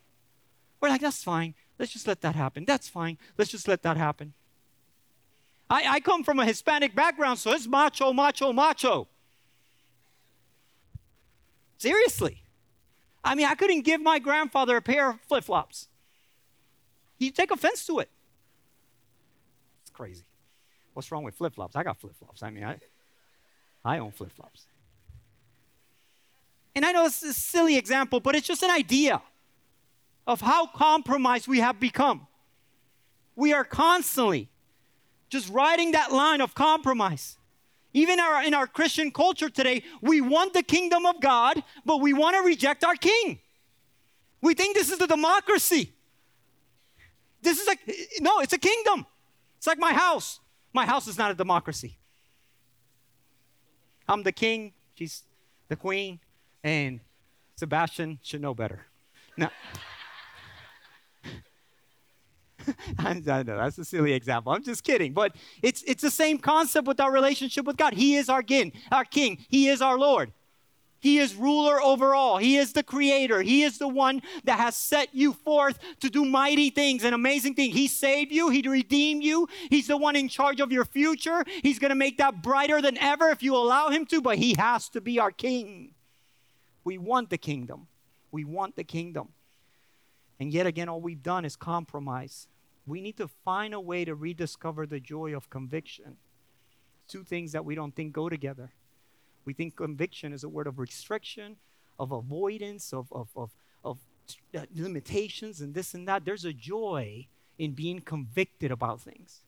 We're 0.80 0.88
like, 0.88 1.00
that's 1.00 1.22
fine. 1.22 1.54
Let's 1.78 1.92
just 1.92 2.06
let 2.06 2.20
that 2.22 2.34
happen. 2.34 2.64
That's 2.64 2.88
fine. 2.88 3.18
Let's 3.36 3.50
just 3.50 3.68
let 3.68 3.82
that 3.82 3.96
happen. 3.96 4.34
I, 5.70 5.84
I 5.96 6.00
come 6.00 6.24
from 6.24 6.38
a 6.38 6.46
Hispanic 6.46 6.94
background, 6.94 7.38
so 7.38 7.52
it's 7.52 7.66
macho, 7.66 8.12
macho, 8.12 8.52
macho. 8.52 9.08
Seriously. 11.76 12.42
I 13.22 13.34
mean, 13.34 13.46
I 13.46 13.54
couldn't 13.54 13.82
give 13.82 14.00
my 14.00 14.18
grandfather 14.18 14.76
a 14.76 14.82
pair 14.82 15.10
of 15.10 15.20
flip 15.20 15.44
flops. 15.44 15.88
He'd 17.18 17.34
take 17.34 17.50
offense 17.50 17.84
to 17.86 17.98
it. 17.98 18.08
It's 19.82 19.90
crazy. 19.90 20.24
What's 20.94 21.12
wrong 21.12 21.24
with 21.24 21.34
flip 21.34 21.54
flops? 21.54 21.76
I 21.76 21.82
got 21.82 21.98
flip 21.98 22.14
flops. 22.18 22.42
I 22.42 22.50
mean, 22.50 22.64
I, 22.64 22.78
I 23.84 23.98
own 23.98 24.12
flip 24.12 24.32
flops. 24.32 24.64
And 26.74 26.84
I 26.84 26.92
know 26.92 27.04
it's 27.06 27.22
a 27.22 27.32
silly 27.32 27.76
example, 27.76 28.20
but 28.20 28.34
it's 28.34 28.46
just 28.46 28.62
an 28.62 28.70
idea 28.70 29.20
of 30.26 30.40
how 30.40 30.66
compromised 30.66 31.48
we 31.48 31.58
have 31.58 31.80
become. 31.80 32.26
We 33.34 33.52
are 33.52 33.64
constantly 33.64 34.48
just 35.28 35.48
riding 35.50 35.92
that 35.92 36.12
line 36.12 36.40
of 36.40 36.54
compromise. 36.54 37.36
Even 37.94 38.20
our, 38.20 38.42
in 38.42 38.54
our 38.54 38.66
Christian 38.66 39.10
culture 39.10 39.48
today, 39.48 39.82
we 40.00 40.20
want 40.20 40.52
the 40.52 40.62
kingdom 40.62 41.06
of 41.06 41.20
God, 41.20 41.62
but 41.84 42.00
we 42.00 42.12
want 42.12 42.36
to 42.36 42.42
reject 42.42 42.84
our 42.84 42.94
king. 42.94 43.38
We 44.40 44.54
think 44.54 44.76
this 44.76 44.90
is 44.90 44.98
the 44.98 45.06
democracy. 45.06 45.92
This 47.42 47.60
is 47.60 47.66
like, 47.66 47.80
no, 48.20 48.40
it's 48.40 48.52
a 48.52 48.58
kingdom. 48.58 49.06
It's 49.56 49.66
like 49.66 49.78
my 49.78 49.92
house. 49.92 50.40
My 50.72 50.86
house 50.86 51.08
is 51.08 51.18
not 51.18 51.30
a 51.30 51.34
democracy. 51.34 51.96
I'm 54.08 54.22
the 54.22 54.32
king, 54.32 54.72
she's 54.94 55.22
the 55.68 55.76
queen, 55.76 56.20
and 56.62 57.00
Sebastian 57.56 58.18
should 58.22 58.40
know 58.40 58.54
better. 58.54 58.86
Now, 59.36 59.50
I 62.98 63.14
know 63.14 63.42
that's 63.42 63.78
a 63.78 63.84
silly 63.84 64.12
example. 64.12 64.52
I'm 64.52 64.62
just 64.62 64.84
kidding, 64.84 65.12
but 65.12 65.34
it's 65.62 65.82
it's 65.86 66.02
the 66.02 66.10
same 66.10 66.38
concept 66.38 66.86
with 66.86 67.00
our 67.00 67.12
relationship 67.12 67.64
with 67.64 67.76
God. 67.76 67.94
He 67.94 68.16
is 68.16 68.28
our 68.28 68.42
king, 68.42 68.72
our 68.90 69.04
king. 69.04 69.44
He 69.48 69.68
is 69.68 69.82
our 69.82 69.98
Lord. 69.98 70.32
He 71.00 71.18
is 71.18 71.36
ruler 71.36 71.80
over 71.80 72.14
all. 72.14 72.38
He 72.38 72.56
is 72.56 72.72
the 72.72 72.82
creator. 72.82 73.40
He 73.40 73.62
is 73.62 73.78
the 73.78 73.86
one 73.86 74.20
that 74.44 74.58
has 74.58 74.76
set 74.76 75.14
you 75.14 75.32
forth 75.32 75.78
to 76.00 76.10
do 76.10 76.24
mighty 76.24 76.70
things 76.70 77.04
and 77.04 77.14
amazing 77.14 77.54
things. 77.54 77.74
He 77.74 77.86
saved 77.86 78.32
you. 78.32 78.48
He 78.48 78.66
redeemed 78.68 79.22
you. 79.22 79.48
He's 79.70 79.86
the 79.86 79.96
one 79.96 80.16
in 80.16 80.28
charge 80.28 80.60
of 80.60 80.72
your 80.72 80.84
future. 80.84 81.44
He's 81.62 81.78
going 81.78 81.90
to 81.90 81.94
make 81.94 82.18
that 82.18 82.42
brighter 82.42 82.82
than 82.82 82.98
ever 82.98 83.28
if 83.28 83.44
you 83.44 83.54
allow 83.54 83.90
him 83.90 84.06
to, 84.06 84.20
but 84.20 84.38
he 84.38 84.56
has 84.58 84.88
to 84.90 85.00
be 85.00 85.20
our 85.20 85.30
king. 85.30 85.94
We 86.82 86.98
want 86.98 87.30
the 87.30 87.38
kingdom. 87.38 87.86
We 88.32 88.44
want 88.44 88.74
the 88.74 88.84
kingdom. 88.84 89.28
And 90.40 90.52
yet 90.52 90.66
again, 90.66 90.88
all 90.88 91.00
we've 91.00 91.22
done 91.22 91.44
is 91.44 91.54
compromise. 91.54 92.48
We 92.88 93.00
need 93.02 93.18
to 93.18 93.28
find 93.28 93.74
a 93.74 93.80
way 93.80 94.04
to 94.06 94.14
rediscover 94.14 94.86
the 94.86 94.98
joy 94.98 95.36
of 95.36 95.50
conviction. 95.50 96.16
Two 97.06 97.22
things 97.22 97.52
that 97.52 97.64
we 97.64 97.74
don't 97.74 97.94
think 97.94 98.12
go 98.12 98.28
together. 98.28 98.72
We 99.44 99.52
think 99.52 99.76
conviction 99.76 100.32
is 100.32 100.42
a 100.42 100.48
word 100.48 100.66
of 100.66 100.78
restriction, 100.78 101.56
of 101.98 102.12
avoidance, 102.12 102.92
of, 102.92 103.12
of, 103.12 103.28
of, 103.36 103.50
of 103.84 103.98
uh, 104.56 104.66
limitations, 104.74 105.60
and 105.60 105.74
this 105.74 105.94
and 105.94 106.08
that. 106.08 106.24
There's 106.24 106.44
a 106.44 106.52
joy 106.52 107.28
in 107.58 107.72
being 107.72 108.00
convicted 108.00 108.70
about 108.70 109.00
things. 109.00 109.40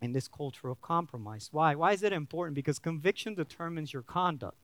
In 0.00 0.12
this 0.12 0.28
culture 0.28 0.68
of 0.68 0.80
compromise. 0.80 1.48
Why? 1.52 1.74
Why 1.74 1.92
is 1.92 2.02
it 2.02 2.12
important? 2.12 2.54
Because 2.54 2.78
conviction 2.78 3.34
determines 3.34 3.92
your 3.92 4.02
conduct. 4.02 4.56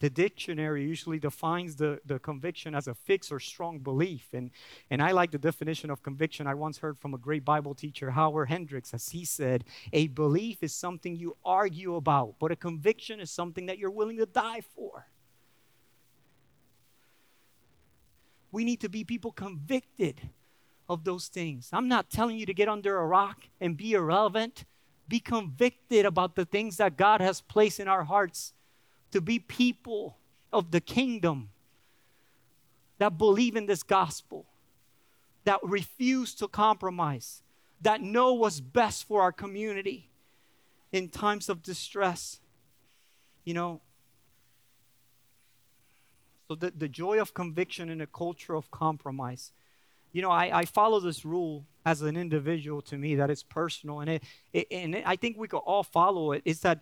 The 0.00 0.08
dictionary 0.08 0.82
usually 0.82 1.18
defines 1.18 1.76
the, 1.76 2.00
the 2.06 2.18
conviction 2.18 2.74
as 2.74 2.88
a 2.88 2.94
fixed 2.94 3.30
or 3.30 3.38
strong 3.38 3.78
belief. 3.78 4.28
And, 4.32 4.50
and 4.90 5.02
I 5.02 5.12
like 5.12 5.30
the 5.30 5.38
definition 5.38 5.90
of 5.90 6.02
conviction 6.02 6.46
I 6.46 6.54
once 6.54 6.78
heard 6.78 6.98
from 6.98 7.12
a 7.12 7.18
great 7.18 7.44
Bible 7.44 7.74
teacher, 7.74 8.10
Howard 8.10 8.48
Hendricks, 8.48 8.94
as 8.94 9.10
he 9.10 9.26
said, 9.26 9.64
a 9.92 10.06
belief 10.08 10.62
is 10.62 10.74
something 10.74 11.16
you 11.16 11.36
argue 11.44 11.96
about, 11.96 12.36
but 12.38 12.50
a 12.50 12.56
conviction 12.56 13.20
is 13.20 13.30
something 13.30 13.66
that 13.66 13.78
you're 13.78 13.90
willing 13.90 14.16
to 14.16 14.26
die 14.26 14.62
for. 14.74 15.06
We 18.50 18.64
need 18.64 18.80
to 18.80 18.88
be 18.88 19.04
people 19.04 19.32
convicted 19.32 20.20
of 20.88 21.04
those 21.04 21.28
things. 21.28 21.68
I'm 21.74 21.88
not 21.88 22.10
telling 22.10 22.38
you 22.38 22.46
to 22.46 22.54
get 22.54 22.68
under 22.68 22.98
a 22.98 23.06
rock 23.06 23.44
and 23.60 23.76
be 23.76 23.92
irrelevant. 23.92 24.64
Be 25.08 25.20
convicted 25.20 26.06
about 26.06 26.36
the 26.36 26.46
things 26.46 26.78
that 26.78 26.96
God 26.96 27.20
has 27.20 27.42
placed 27.42 27.78
in 27.78 27.86
our 27.86 28.04
hearts 28.04 28.54
to 29.12 29.20
be 29.20 29.38
people 29.38 30.16
of 30.52 30.70
the 30.70 30.80
kingdom 30.80 31.50
that 32.98 33.16
believe 33.16 33.56
in 33.56 33.66
this 33.66 33.82
gospel, 33.82 34.46
that 35.44 35.58
refuse 35.62 36.34
to 36.34 36.48
compromise, 36.48 37.42
that 37.80 38.00
know 38.02 38.34
what's 38.34 38.60
best 38.60 39.08
for 39.08 39.22
our 39.22 39.32
community 39.32 40.10
in 40.92 41.08
times 41.08 41.48
of 41.48 41.62
distress. 41.62 42.40
You 43.44 43.54
know, 43.54 43.80
so 46.48 46.56
the, 46.56 46.72
the 46.76 46.88
joy 46.88 47.20
of 47.20 47.32
conviction 47.32 47.88
in 47.88 48.00
a 48.00 48.06
culture 48.06 48.54
of 48.54 48.70
compromise. 48.70 49.52
You 50.12 50.20
know, 50.20 50.30
I, 50.30 50.58
I 50.58 50.64
follow 50.64 50.98
this 50.98 51.24
rule 51.24 51.64
as 51.86 52.02
an 52.02 52.16
individual 52.16 52.82
to 52.82 52.98
me 52.98 53.14
that 53.14 53.30
is 53.30 53.42
personal, 53.44 54.00
and 54.00 54.10
it, 54.10 54.22
it 54.52 54.66
and 54.70 54.96
it, 54.96 55.04
I 55.06 55.16
think 55.16 55.38
we 55.38 55.48
could 55.48 55.58
all 55.58 55.84
follow 55.84 56.32
it. 56.32 56.42
Is 56.44 56.60
that 56.60 56.80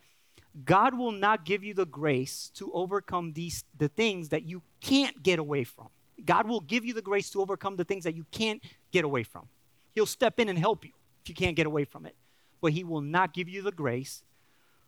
God 0.64 0.94
will 0.94 1.12
not 1.12 1.44
give 1.44 1.62
you 1.62 1.74
the 1.74 1.86
grace 1.86 2.50
to 2.54 2.72
overcome 2.72 3.32
these 3.32 3.64
the 3.76 3.88
things 3.88 4.30
that 4.30 4.44
you 4.44 4.62
can't 4.80 5.22
get 5.22 5.38
away 5.38 5.64
from. 5.64 5.88
God 6.24 6.48
will 6.48 6.60
give 6.60 6.84
you 6.84 6.94
the 6.94 7.02
grace 7.02 7.30
to 7.30 7.40
overcome 7.40 7.76
the 7.76 7.84
things 7.84 8.04
that 8.04 8.14
you 8.14 8.26
can't 8.32 8.62
get 8.90 9.04
away 9.04 9.22
from. 9.22 9.48
He'll 9.94 10.06
step 10.06 10.40
in 10.40 10.48
and 10.48 10.58
help 10.58 10.84
you 10.84 10.92
if 11.22 11.28
you 11.28 11.34
can't 11.34 11.56
get 11.56 11.66
away 11.66 11.84
from 11.84 12.06
it. 12.06 12.16
But 12.60 12.72
he 12.72 12.82
will 12.82 13.00
not 13.00 13.32
give 13.32 13.48
you 13.48 13.62
the 13.62 13.72
grace 13.72 14.22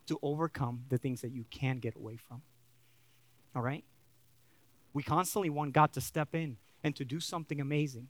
to 0.06 0.18
overcome 0.22 0.84
the 0.88 0.98
things 0.98 1.20
that 1.20 1.30
you 1.30 1.44
can 1.50 1.78
get 1.78 1.94
away 1.94 2.16
from. 2.16 2.42
All 3.54 3.62
right? 3.62 3.84
We 4.92 5.02
constantly 5.02 5.50
want 5.50 5.72
God 5.72 5.92
to 5.92 6.00
step 6.00 6.34
in 6.34 6.56
and 6.82 6.96
to 6.96 7.04
do 7.04 7.20
something 7.20 7.60
amazing 7.60 8.08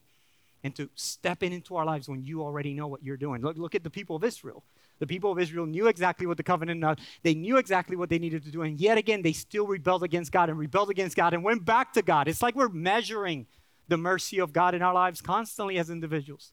and 0.63 0.75
to 0.77 0.89
step 0.95 1.43
in 1.43 1.53
into 1.53 1.77
our 1.77 1.85
lives 1.85 2.09
when 2.09 2.23
you 2.23 2.43
already 2.43 2.75
know 2.75 2.87
what 2.87 3.03
you're 3.03 3.17
doing. 3.17 3.43
Look, 3.43 3.59
look 3.59 3.75
at 3.75 3.85
the 3.85 3.91
people 3.91 4.17
of 4.17 4.25
Israel. 4.25 4.63
The 5.01 5.07
people 5.07 5.33
of 5.33 5.39
Israel 5.39 5.67
knew 5.67 5.89
exactly 5.89 6.27
what 6.27 6.37
the 6.37 6.43
covenant 6.43 6.85
was. 6.85 6.99
They 7.23 7.35
knew 7.35 7.57
exactly 7.57 7.97
what 7.97 8.11
they 8.11 8.19
needed 8.19 8.45
to 8.45 8.51
do. 8.51 8.63
And 8.63 8.79
yet 8.79 8.99
again, 8.99 9.23
they 9.23 9.33
still 9.33 9.67
rebelled 9.67 10.05
against 10.05 10.31
God 10.31 10.51
and 10.51 10.59
rebelled 10.59 10.91
against 10.91 11.17
God 11.17 11.33
and 11.33 11.43
went 11.43 11.65
back 11.65 11.95
to 11.95 12.03
God. 12.03 12.29
It's 12.29 12.43
like 12.43 12.55
we're 12.55 12.69
measuring 12.69 13.47
the 13.89 13.97
mercy 13.97 14.39
of 14.39 14.53
God 14.53 14.75
in 14.75 14.83
our 14.83 14.93
lives 14.93 15.23
constantly 15.23 15.79
as 15.79 15.89
individuals. 15.89 16.53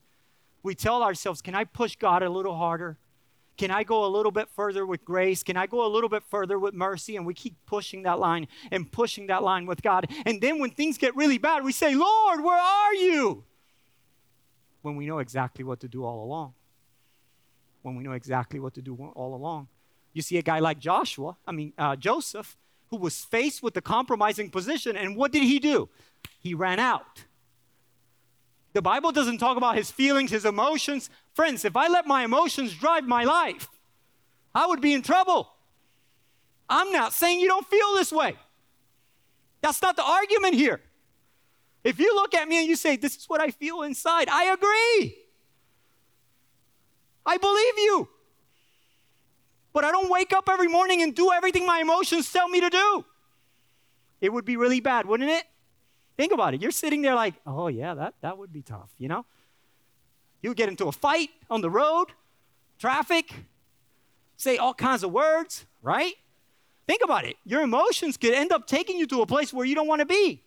We 0.64 0.76
tell 0.76 1.04
ourselves, 1.04 1.42
can 1.42 1.56
I 1.56 1.66
push 1.66 1.98
God 1.98 2.24
a 2.24 2.30
little 2.30 2.56
harder? 2.56 2.98
Can 3.58 3.70
I 3.70 3.84
go 3.84 4.06
a 4.06 4.08
little 4.08 4.32
bit 4.32 4.48
further 4.56 4.86
with 4.86 5.04
grace? 5.04 5.44
Can 5.44 5.58
I 5.58 5.68
go 5.68 5.86
a 5.86 5.90
little 5.90 6.10
bit 6.10 6.24
further 6.24 6.58
with 6.58 6.74
mercy? 6.74 7.18
And 7.18 7.26
we 7.26 7.34
keep 7.34 7.58
pushing 7.66 8.04
that 8.04 8.18
line 8.18 8.48
and 8.72 8.90
pushing 8.90 9.28
that 9.28 9.44
line 9.44 9.66
with 9.66 9.82
God. 9.82 10.08
And 10.26 10.40
then 10.40 10.60
when 10.60 10.72
things 10.72 10.98
get 10.98 11.16
really 11.18 11.38
bad, 11.38 11.66
we 11.66 11.74
say, 11.74 11.96
Lord, 11.96 12.44
where 12.44 12.60
are 12.60 12.94
you? 12.94 13.44
When 14.84 14.96
we 14.96 15.06
know 15.06 15.20
exactly 15.20 15.66
what 15.66 15.82
to 15.82 15.88
do 15.90 16.06
all 16.06 16.24
along 16.24 16.54
when 17.88 17.96
we 17.96 18.04
know 18.04 18.12
exactly 18.12 18.60
what 18.60 18.74
to 18.74 18.82
do 18.82 18.96
all 19.16 19.34
along. 19.34 19.70
You 20.14 20.22
see 20.22 20.38
a 20.38 20.42
guy 20.42 20.60
like 20.60 20.78
Joshua, 20.78 21.38
I 21.48 21.54
mean, 21.54 21.72
uh, 21.78 21.96
Joseph, 21.96 22.58
who 22.90 22.98
was 22.98 23.24
faced 23.24 23.64
with 23.64 23.74
the 23.74 23.82
compromising 23.82 24.50
position, 24.50 24.98
and 24.98 25.16
what 25.16 25.32
did 25.32 25.44
he 25.44 25.58
do? 25.58 25.88
He 26.40 26.54
ran 26.54 26.80
out. 26.80 27.24
The 28.74 28.82
Bible 28.82 29.14
doesn't 29.14 29.38
talk 29.38 29.56
about 29.56 29.78
his 29.78 29.90
feelings, 29.90 30.32
his 30.32 30.44
emotions. 30.44 31.10
Friends, 31.34 31.64
if 31.64 31.78
I 31.78 31.88
let 31.88 32.06
my 32.06 32.26
emotions 32.26 32.74
drive 32.74 33.06
my 33.06 33.24
life, 33.24 33.70
I 34.54 34.68
would 34.68 34.82
be 34.82 34.94
in 34.94 35.02
trouble. 35.02 35.50
I'm 36.70 36.92
not 36.92 37.14
saying 37.14 37.40
you 37.40 37.48
don't 37.48 37.66
feel 37.66 37.96
this 37.96 38.12
way. 38.12 38.36
That's 39.62 39.82
not 39.82 39.96
the 39.96 40.04
argument 40.04 40.56
here. 40.56 40.82
If 41.86 42.00
you 42.00 42.14
look 42.16 42.34
at 42.34 42.50
me 42.50 42.60
and 42.60 42.68
you 42.68 42.76
say, 42.76 42.98
This 42.98 43.16
is 43.16 43.30
what 43.30 43.40
I 43.40 43.52
feel 43.52 43.84
inside, 43.84 44.28
I 44.28 44.46
agree. 44.46 45.27
I 47.28 47.38
believe 47.38 47.78
you. 47.78 48.10
But 49.74 49.84
I 49.84 49.92
don't 49.92 50.10
wake 50.10 50.34
up 50.34 50.50
every 50.50 50.70
morning 50.70 51.04
and 51.04 51.14
do 51.14 51.32
everything 51.32 51.66
my 51.66 51.82
emotions 51.82 52.32
tell 52.32 52.48
me 52.48 52.62
to 52.62 52.70
do. 52.70 53.06
It 54.22 54.34
would 54.34 54.46
be 54.46 54.56
really 54.58 54.80
bad, 54.80 55.06
wouldn't 55.06 55.30
it? 55.30 55.44
Think 56.16 56.32
about 56.32 56.56
it. 56.56 56.62
You're 56.62 56.72
sitting 56.72 57.04
there 57.04 57.14
like, 57.14 57.36
oh, 57.46 57.68
yeah, 57.68 57.94
that, 57.94 58.16
that 58.22 58.38
would 58.38 58.52
be 58.52 58.64
tough, 58.64 58.90
you 58.98 59.08
know? 59.08 59.26
You 60.42 60.56
get 60.56 60.70
into 60.70 60.88
a 60.88 60.92
fight 60.92 61.30
on 61.50 61.62
the 61.62 61.70
road, 61.70 62.08
traffic, 62.80 63.32
say 64.38 64.58
all 64.58 64.74
kinds 64.74 65.04
of 65.04 65.12
words, 65.12 65.66
right? 65.84 66.14
Think 66.88 67.02
about 67.04 67.26
it. 67.26 67.36
Your 67.46 67.62
emotions 67.62 68.18
could 68.18 68.34
end 68.34 68.52
up 68.52 68.66
taking 68.66 68.98
you 68.98 69.06
to 69.08 69.22
a 69.22 69.28
place 69.28 69.54
where 69.54 69.66
you 69.66 69.76
don't 69.76 69.88
want 69.88 70.00
to 70.00 70.06
be. 70.06 70.42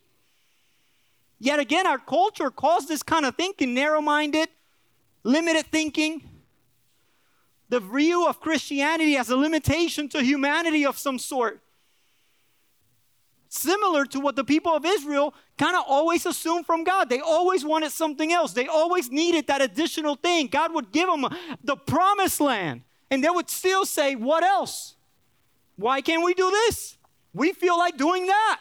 Yet 1.38 1.58
again, 1.58 1.86
our 1.86 1.98
culture 1.98 2.50
calls 2.50 2.88
this 2.88 3.02
kind 3.02 3.24
of 3.26 3.36
thinking 3.36 3.74
narrow 3.74 4.00
minded, 4.00 4.48
limited 5.22 5.66
thinking, 5.66 6.29
the 7.70 7.80
view 7.80 8.26
of 8.26 8.40
Christianity 8.40 9.16
as 9.16 9.30
a 9.30 9.36
limitation 9.36 10.08
to 10.10 10.22
humanity 10.22 10.84
of 10.84 10.98
some 10.98 11.18
sort. 11.18 11.62
Similar 13.48 14.04
to 14.06 14.20
what 14.20 14.36
the 14.36 14.44
people 14.44 14.74
of 14.74 14.84
Israel 14.84 15.34
kind 15.56 15.76
of 15.76 15.84
always 15.86 16.26
assumed 16.26 16.66
from 16.66 16.84
God. 16.84 17.08
They 17.08 17.20
always 17.20 17.64
wanted 17.64 17.90
something 17.92 18.32
else. 18.32 18.52
They 18.52 18.66
always 18.66 19.10
needed 19.10 19.46
that 19.46 19.62
additional 19.62 20.16
thing. 20.16 20.48
God 20.48 20.74
would 20.74 20.92
give 20.92 21.08
them 21.08 21.26
the 21.62 21.76
promised 21.76 22.40
land, 22.40 22.82
and 23.10 23.24
they 23.24 23.30
would 23.30 23.48
still 23.48 23.86
say, 23.86 24.14
What 24.14 24.42
else? 24.42 24.96
Why 25.76 26.00
can't 26.00 26.24
we 26.24 26.34
do 26.34 26.50
this? 26.50 26.96
We 27.32 27.52
feel 27.52 27.78
like 27.78 27.96
doing 27.96 28.26
that. 28.26 28.60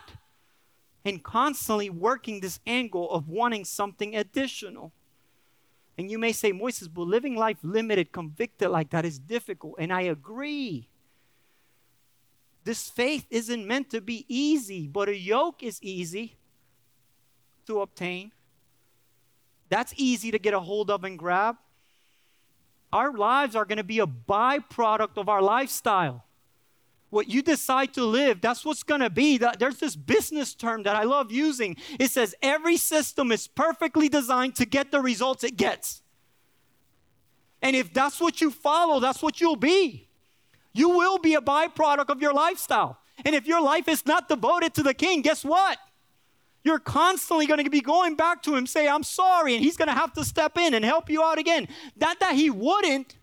And 1.03 1.23
constantly 1.23 1.89
working 1.89 2.39
this 2.39 2.59
angle 2.65 3.09
of 3.11 3.27
wanting 3.27 3.65
something 3.65 4.15
additional. 4.15 4.91
And 5.99 6.09
you 6.09 6.17
may 6.17 6.31
say, 6.31 6.53
Moises, 6.53 6.87
but 6.91 7.01
living 7.01 7.35
life 7.35 7.57
limited, 7.61 8.13
convicted 8.13 8.69
like 8.69 8.91
that 8.91 9.03
is 9.03 9.19
difficult. 9.19 9.75
And 9.79 9.91
I 9.91 10.03
agree. 10.03 10.87
This 12.63 12.89
faith 12.89 13.25
isn't 13.29 13.67
meant 13.67 13.89
to 13.89 13.99
be 13.99 14.25
easy, 14.29 14.87
but 14.87 15.09
a 15.09 15.17
yoke 15.17 15.61
is 15.61 15.77
easy 15.83 16.37
to 17.67 17.81
obtain. 17.81 18.31
That's 19.67 19.93
easy 19.97 20.31
to 20.31 20.39
get 20.39 20.53
a 20.53 20.61
hold 20.61 20.89
of 20.89 21.03
and 21.03 21.19
grab. 21.19 21.57
Our 22.93 23.11
lives 23.11 23.53
are 23.53 23.65
going 23.65 23.79
to 23.79 23.83
be 23.83 23.99
a 23.99 24.07
byproduct 24.07 25.17
of 25.17 25.27
our 25.27 25.41
lifestyle. 25.41 26.23
What 27.09 27.27
you 27.27 27.41
decide 27.41 27.93
to 27.95 28.05
live, 28.05 28.39
that's 28.39 28.63
what's 28.63 28.83
going 28.83 29.01
to 29.01 29.09
be. 29.09 29.37
There's 29.37 29.77
this 29.77 29.95
business 29.95 30.53
term 30.53 30.83
that 30.83 30.95
I 30.95 31.03
love 31.03 31.31
using. 31.31 31.75
It 31.99 32.11
says 32.11 32.35
every 32.41 32.77
system 32.77 33.31
is 33.31 33.47
perfectly 33.47 34.09
designed 34.09 34.55
to 34.57 34.65
get 34.65 34.91
the 34.91 35.01
results 35.01 35.43
it 35.43 35.57
gets. 35.57 36.03
And 37.61 37.75
if 37.75 37.91
that's 37.93 38.21
what 38.21 38.41
you 38.41 38.51
follow, 38.51 38.99
that's 38.99 39.21
what 39.21 39.41
you'll 39.41 39.55
be. 39.55 40.07
You 40.71 40.89
will 40.89 41.17
be 41.17 41.33
a 41.33 41.41
byproduct 41.41 42.09
of 42.09 42.21
your 42.21 42.33
lifestyle. 42.33 42.99
And 43.25 43.35
if 43.35 43.47
your 43.47 43.61
life 43.61 43.87
is 43.87 44.05
not 44.05 44.29
devoted 44.29 44.75
to 44.75 44.83
the 44.83 44.93
king, 44.93 45.21
guess 45.21 45.43
what? 45.43 45.77
You're 46.63 46.79
constantly 46.79 47.47
going 47.47 47.63
to 47.63 47.69
be 47.69 47.81
going 47.81 48.15
back 48.15 48.43
to 48.43 48.55
him, 48.55 48.67
say, 48.67 48.87
I'm 48.87 49.03
sorry, 49.03 49.55
and 49.55 49.63
he's 49.63 49.77
going 49.77 49.87
to 49.87 49.93
have 49.93 50.13
to 50.13 50.23
step 50.23 50.57
in 50.57 50.73
and 50.73 50.85
help 50.85 51.09
you 51.09 51.23
out 51.23 51.39
again. 51.39 51.67
Not 51.99 52.19
that 52.19 52.35
he 52.35 52.49
wouldn't, 52.49 53.15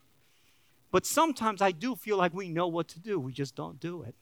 but 0.97 1.05
sometimes 1.05 1.61
I 1.61 1.73
do 1.73 1.95
feel 1.95 2.17
like 2.17 2.33
we 2.33 2.49
know 2.49 2.69
what 2.69 2.89
to 2.89 2.99
do, 2.99 3.21
we 3.21 3.31
just 3.31 3.55
don't 3.55 3.79
do 3.79 4.01
it. 4.01 4.15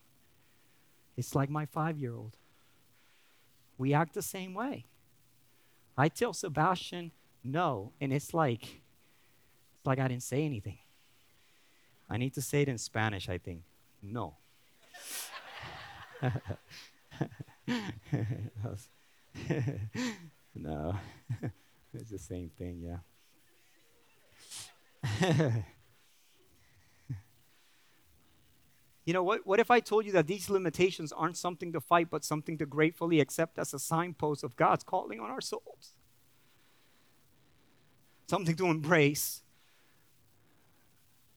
It's 1.15 1.33
like 1.33 1.49
my 1.49 1.65
five 1.65 1.97
year 1.97 2.13
old. 2.13 2.35
We 3.77 3.93
act 3.93 4.13
the 4.13 4.21
same 4.21 4.53
way. 4.53 4.87
I 5.97 6.09
tell 6.09 6.33
Sebastian 6.33 7.13
no, 7.45 7.93
and 8.01 8.11
it's 8.11 8.33
like, 8.33 8.63
it's 8.63 9.85
like 9.85 9.99
I 9.99 10.09
didn't 10.09 10.23
say 10.23 10.43
anything. 10.43 10.79
I 12.09 12.17
need 12.17 12.33
to 12.33 12.41
say 12.41 12.63
it 12.63 12.67
in 12.67 12.77
Spanish, 12.77 13.29
I 13.29 13.37
think. 13.37 13.61
No. 14.03 14.35
no, 20.53 20.97
it's 21.93 22.11
the 22.11 22.19
same 22.19 22.51
thing, 22.57 22.81
yeah. 22.83 22.97
you 29.05 29.13
know 29.13 29.23
what? 29.23 29.45
What 29.45 29.59
if 29.59 29.69
I 29.69 29.79
told 29.79 30.05
you 30.05 30.11
that 30.13 30.25
these 30.25 30.49
limitations 30.49 31.11
aren't 31.11 31.37
something 31.37 31.71
to 31.73 31.79
fight, 31.79 32.09
but 32.09 32.25
something 32.25 32.57
to 32.57 32.65
gratefully 32.65 33.19
accept 33.19 33.59
as 33.59 33.73
a 33.73 33.79
signpost 33.79 34.43
of 34.43 34.55
God's 34.55 34.83
calling 34.83 35.19
on 35.19 35.29
our 35.29 35.41
souls? 35.41 35.93
Something 38.27 38.55
to 38.55 38.65
embrace. 38.65 39.43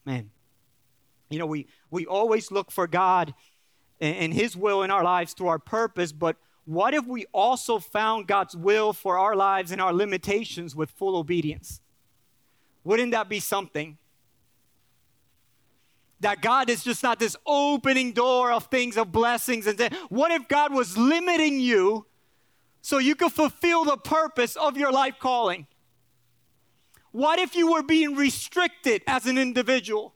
Man, 0.07 0.31
you 1.28 1.38
know, 1.38 1.46
we, 1.46 1.66
we 1.90 2.07
always 2.07 2.50
look 2.50 2.70
for 2.70 2.87
God 2.87 3.35
and, 4.00 4.16
and 4.16 4.35
His 4.35 4.57
will 4.57 4.83
in 4.83 4.90
our 4.90 5.04
lives 5.04 5.35
through 5.35 5.48
our 5.48 5.59
purpose, 5.59 6.11
but 6.11 6.37
what 6.64 6.94
if 6.94 7.07
we 7.07 7.26
also 7.33 7.78
found 7.78 8.26
God's 8.26 8.57
will 8.57 8.94
for 8.94 9.18
our 9.18 9.37
lives 9.37 9.72
and 9.72 9.81
our 9.81 9.92
limitations 9.92 10.74
with 10.74 10.90
full 10.90 11.16
obedience? 11.16 11.81
Wouldn't 12.85 13.12
that 13.12 13.28
be 13.28 13.40
something? 13.40 13.98
That 16.20 16.42
God 16.42 16.68
is 16.68 16.83
just 16.83 17.02
not 17.02 17.18
this 17.18 17.37
opening 17.46 18.12
door 18.12 18.50
of 18.50 18.64
things, 18.64 18.96
of 18.96 19.12
blessings. 19.12 19.66
And 19.66 19.78
th- 19.78 19.92
what 20.09 20.31
if 20.33 20.48
God 20.48 20.72
was 20.72 20.96
limiting 20.96 21.61
you 21.61 22.07
so 22.81 22.98
you 22.98 23.14
could 23.14 23.33
fulfill 23.33 23.85
the 23.85 23.96
purpose 23.96 24.57
of 24.57 24.76
your 24.76 24.90
life 24.90 25.14
calling? 25.20 25.66
What 27.12 27.38
if 27.38 27.54
you 27.54 27.72
were 27.72 27.83
being 27.83 28.16
restricted 28.16 29.02
as 29.07 29.26
an 29.26 29.38
individual? 29.38 30.14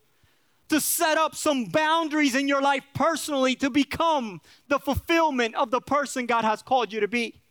to 0.73 0.81
set 0.81 1.19
up 1.19 1.35
some 1.35 1.67
boundaries 1.67 2.35
in 2.35 2.49
your 2.49 2.62
life 2.62 2.83
personally 2.95 3.55
to 3.55 3.69
become 3.69 4.41
the 4.69 4.79
fulfillment 4.79 5.55
of 5.55 5.71
the 5.71 5.83
person 5.83 6.25
God 6.25 6.47
has 6.47 6.62
called 6.62 6.95
you 6.95 7.01
to 7.01 7.09
be. 7.09 7.41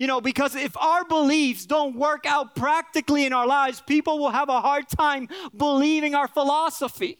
You 0.00 0.08
know, 0.08 0.20
because 0.20 0.56
if 0.56 0.76
our 0.76 1.04
beliefs 1.04 1.64
don't 1.64 1.94
work 1.94 2.26
out 2.26 2.56
practically 2.56 3.24
in 3.24 3.32
our 3.32 3.46
lives, 3.46 3.80
people 3.80 4.18
will 4.18 4.30
have 4.30 4.48
a 4.48 4.60
hard 4.60 4.88
time 4.88 5.28
believing 5.56 6.16
our 6.16 6.26
philosophy. 6.26 7.18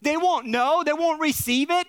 They 0.00 0.16
won't 0.16 0.46
know, 0.46 0.82
they 0.82 0.94
won't 0.94 1.20
receive 1.20 1.70
it. 1.70 1.86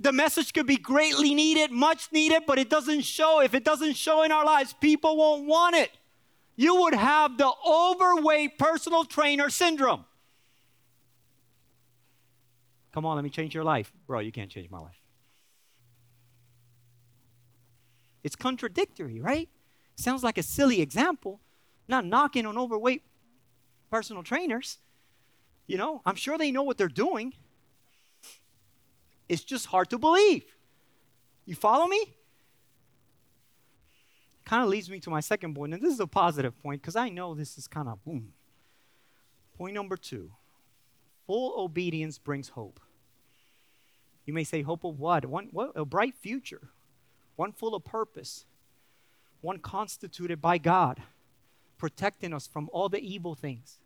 The 0.00 0.10
message 0.10 0.52
could 0.52 0.66
be 0.66 0.76
greatly 0.76 1.34
needed, 1.36 1.70
much 1.70 2.10
needed, 2.10 2.42
but 2.48 2.58
it 2.58 2.68
doesn't 2.68 3.02
show. 3.02 3.40
If 3.40 3.54
it 3.54 3.62
doesn't 3.62 3.94
show 3.94 4.24
in 4.24 4.32
our 4.32 4.44
lives, 4.44 4.74
people 4.80 5.16
won't 5.16 5.46
want 5.46 5.76
it 5.76 5.92
you 6.56 6.82
would 6.82 6.94
have 6.94 7.36
the 7.36 7.50
overweight 7.66 8.58
personal 8.58 9.04
trainer 9.04 9.50
syndrome. 9.50 10.04
Come 12.92 13.04
on, 13.04 13.16
let 13.16 13.24
me 13.24 13.30
change 13.30 13.54
your 13.54 13.64
life. 13.64 13.92
Bro, 14.06 14.20
you 14.20 14.30
can't 14.30 14.50
change 14.50 14.70
my 14.70 14.78
life. 14.78 15.00
It's 18.24 18.34
contradictory, 18.34 19.20
right? 19.20 19.48
Sounds 19.94 20.24
like 20.24 20.38
a 20.38 20.42
silly 20.42 20.80
example. 20.80 21.40
Not 21.86 22.04
knocking 22.04 22.46
on 22.46 22.58
overweight 22.58 23.02
personal 23.90 24.24
trainers. 24.24 24.78
You 25.68 25.78
know, 25.78 26.02
I'm 26.04 26.16
sure 26.16 26.36
they 26.36 26.50
know 26.50 26.64
what 26.64 26.78
they're 26.78 26.88
doing. 26.88 27.34
It's 29.28 29.44
just 29.44 29.66
hard 29.66 29.90
to 29.90 29.98
believe. 29.98 30.44
You 31.46 31.54
follow 31.54 31.86
me? 31.86 32.14
kind 34.44 34.62
of 34.62 34.68
leads 34.68 34.90
me 34.90 35.00
to 35.00 35.10
my 35.10 35.20
second 35.20 35.54
point, 35.54 35.74
and 35.74 35.82
this 35.82 35.92
is 35.92 36.00
a 36.00 36.06
positive 36.06 36.60
point 36.62 36.82
because 36.82 36.96
I 36.96 37.08
know 37.08 37.34
this 37.34 37.56
is 37.56 37.66
kind 37.66 37.88
of 37.88 38.04
boom. 38.04 38.32
Point 39.56 39.74
number 39.74 39.96
two 39.96 40.32
full 41.26 41.54
obedience 41.58 42.18
brings 42.18 42.50
hope. 42.50 42.80
You 44.26 44.34
may 44.34 44.44
say, 44.44 44.62
hope 44.62 44.84
of 44.84 44.98
what? 44.98 45.24
One, 45.26 45.48
what? 45.52 45.72
A 45.74 45.84
bright 45.84 46.14
future, 46.14 46.70
one 47.36 47.52
full 47.52 47.74
of 47.74 47.84
purpose, 47.84 48.44
one 49.40 49.58
constituted 49.58 50.40
by 50.40 50.58
God, 50.58 51.02
protecting 51.78 52.32
us 52.32 52.46
from 52.46 52.70
all 52.72 52.88
the 52.88 53.00
evil 53.00 53.34
things 53.34 53.78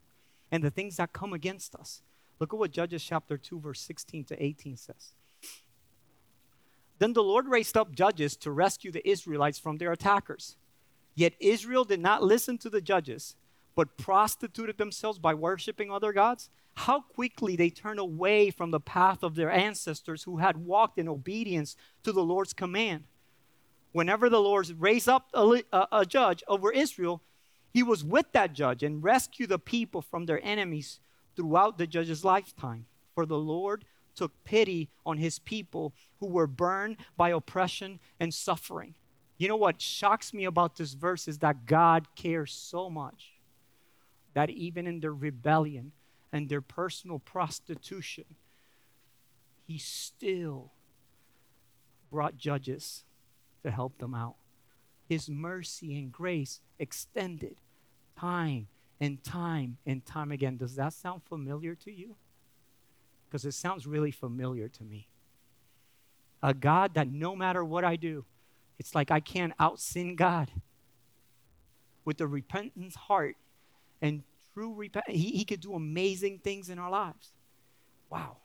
and 0.51 0.63
the 0.63 0.71
things 0.71 0.97
that 0.97 1.13
come 1.13 1.33
against 1.33 1.75
us. 1.75 2.03
Look 2.39 2.53
at 2.53 2.59
what 2.59 2.71
Judges 2.71 3.03
chapter 3.03 3.37
2, 3.37 3.61
verse 3.61 3.81
16 3.81 4.25
to 4.25 4.43
18 4.43 4.77
says. 4.77 5.13
Then 6.99 7.13
the 7.13 7.23
Lord 7.23 7.47
raised 7.49 7.77
up 7.77 7.93
judges 7.93 8.37
to 8.39 8.51
rescue 8.51 8.91
the 8.91 9.09
Israelites 9.09 9.59
from 9.59 9.79
their 9.79 9.93
attackers. 9.93 10.57
Yet 11.15 11.35
Israel 11.41 11.85
did 11.85 12.01
not 12.01 12.23
listen 12.23 12.59
to 12.59 12.71
the 12.71 12.81
judges, 12.81 13.35
but 13.75 13.97
prostituted 13.97 14.79
themselves 14.79 15.19
by 15.19 15.35
worshiping 15.35 15.91
other 15.91 16.13
gods. 16.13 16.51
How 16.75 17.01
quickly 17.01 17.57
they 17.57 17.71
turned 17.71 17.99
away 17.99 18.51
from 18.51 18.71
the 18.71 18.81
path 18.81 19.23
of 19.23 19.35
their 19.35 19.51
ancestors 19.51 20.25
who 20.25 20.39
had 20.39 20.57
walked 20.57 20.99
in 20.99 21.09
obedience 21.09 21.77
to 22.05 22.13
the 22.13 22.23
Lord's 22.23 22.53
command. 22.53 23.05
Whenever 23.93 24.29
the 24.29 24.41
Lord 24.41 24.69
raised 24.79 25.09
up 25.09 25.29
a, 25.33 25.63
a, 25.73 25.89
a 25.93 26.07
judge 26.07 26.43
over 26.47 26.71
Israel, 26.71 27.23
he 27.73 27.83
was 27.83 28.05
with 28.05 28.27
that 28.33 28.53
judge 28.53 28.83
and 28.83 29.03
rescued 29.03 29.51
the 29.51 29.59
people 29.59 30.03
from 30.03 30.27
their 30.27 30.45
enemies 30.45 31.01
throughout 31.37 31.79
the 31.79 31.87
judge's 31.87 32.25
lifetime. 32.25 32.87
For 33.15 33.27
the 33.27 33.39
Lord 33.39 33.85
took 34.15 34.33
pity 34.45 34.89
on 35.07 35.19
his 35.19 35.39
people 35.39 35.93
who 36.21 36.27
were 36.27 36.47
burned 36.47 36.97
by 37.17 37.31
oppression 37.31 38.01
and 38.19 38.35
suffering. 38.35 38.95
You 39.37 39.49
know 39.49 39.57
what 39.57 39.81
shocks 39.81 40.35
me 40.35 40.45
about 40.45 40.77
this 40.77 40.95
verse 40.95 41.29
is 41.29 41.39
that 41.39 41.67
God 41.67 42.09
cares 42.17 42.53
so 42.53 42.91
much 42.91 43.33
that 44.35 44.51
even 44.51 44.87
in 44.87 45.01
their 45.01 45.15
rebellion 45.15 45.93
and 46.33 46.49
their 46.49 46.61
personal 46.61 47.21
prostitution, 47.21 48.25
he 49.67 49.79
still 49.79 50.73
brought 52.11 52.37
judges 52.37 53.05
to 53.69 53.75
help 53.75 53.99
them 53.99 54.15
out. 54.15 54.37
His 55.09 55.29
mercy 55.29 55.99
and 55.99 56.13
grace 56.13 56.61
extended 56.79 57.57
time 58.19 58.69
and 59.01 59.23
time 59.23 59.79
and 59.87 60.05
time 60.05 60.33
again. 60.33 60.57
Does 60.57 60.75
that 60.75 60.93
sound 60.93 61.23
familiar 61.25 61.75
to 61.77 61.93
you? 61.93 62.17
because 63.29 63.45
it 63.45 63.53
sounds 63.53 63.87
really 63.87 64.11
familiar 64.11 64.69
to 64.69 64.85
me. 64.85 65.09
A 66.43 66.55
God 66.55 66.95
that 66.95 67.09
no 67.09 67.37
matter 67.37 67.65
what 67.65 67.85
I 67.85 67.97
do, 67.97 68.25
it's 68.79 68.95
like 68.95 69.11
I 69.11 69.21
can't 69.21 69.53
out 69.59 69.81
sin 69.81 70.17
God. 70.17 70.51
With 72.05 72.21
a 72.21 72.27
repentant 72.27 72.95
heart 72.95 73.37
and 74.01 74.23
true 74.55 74.73
repentance, 74.73 75.19
he, 75.19 75.31
he 75.31 75.45
could 75.45 75.61
do 75.61 75.75
amazing 75.75 76.39
things 76.39 76.71
in 76.71 76.79
our 76.79 76.91
lives. 76.91 77.33
Wow. 78.09 78.39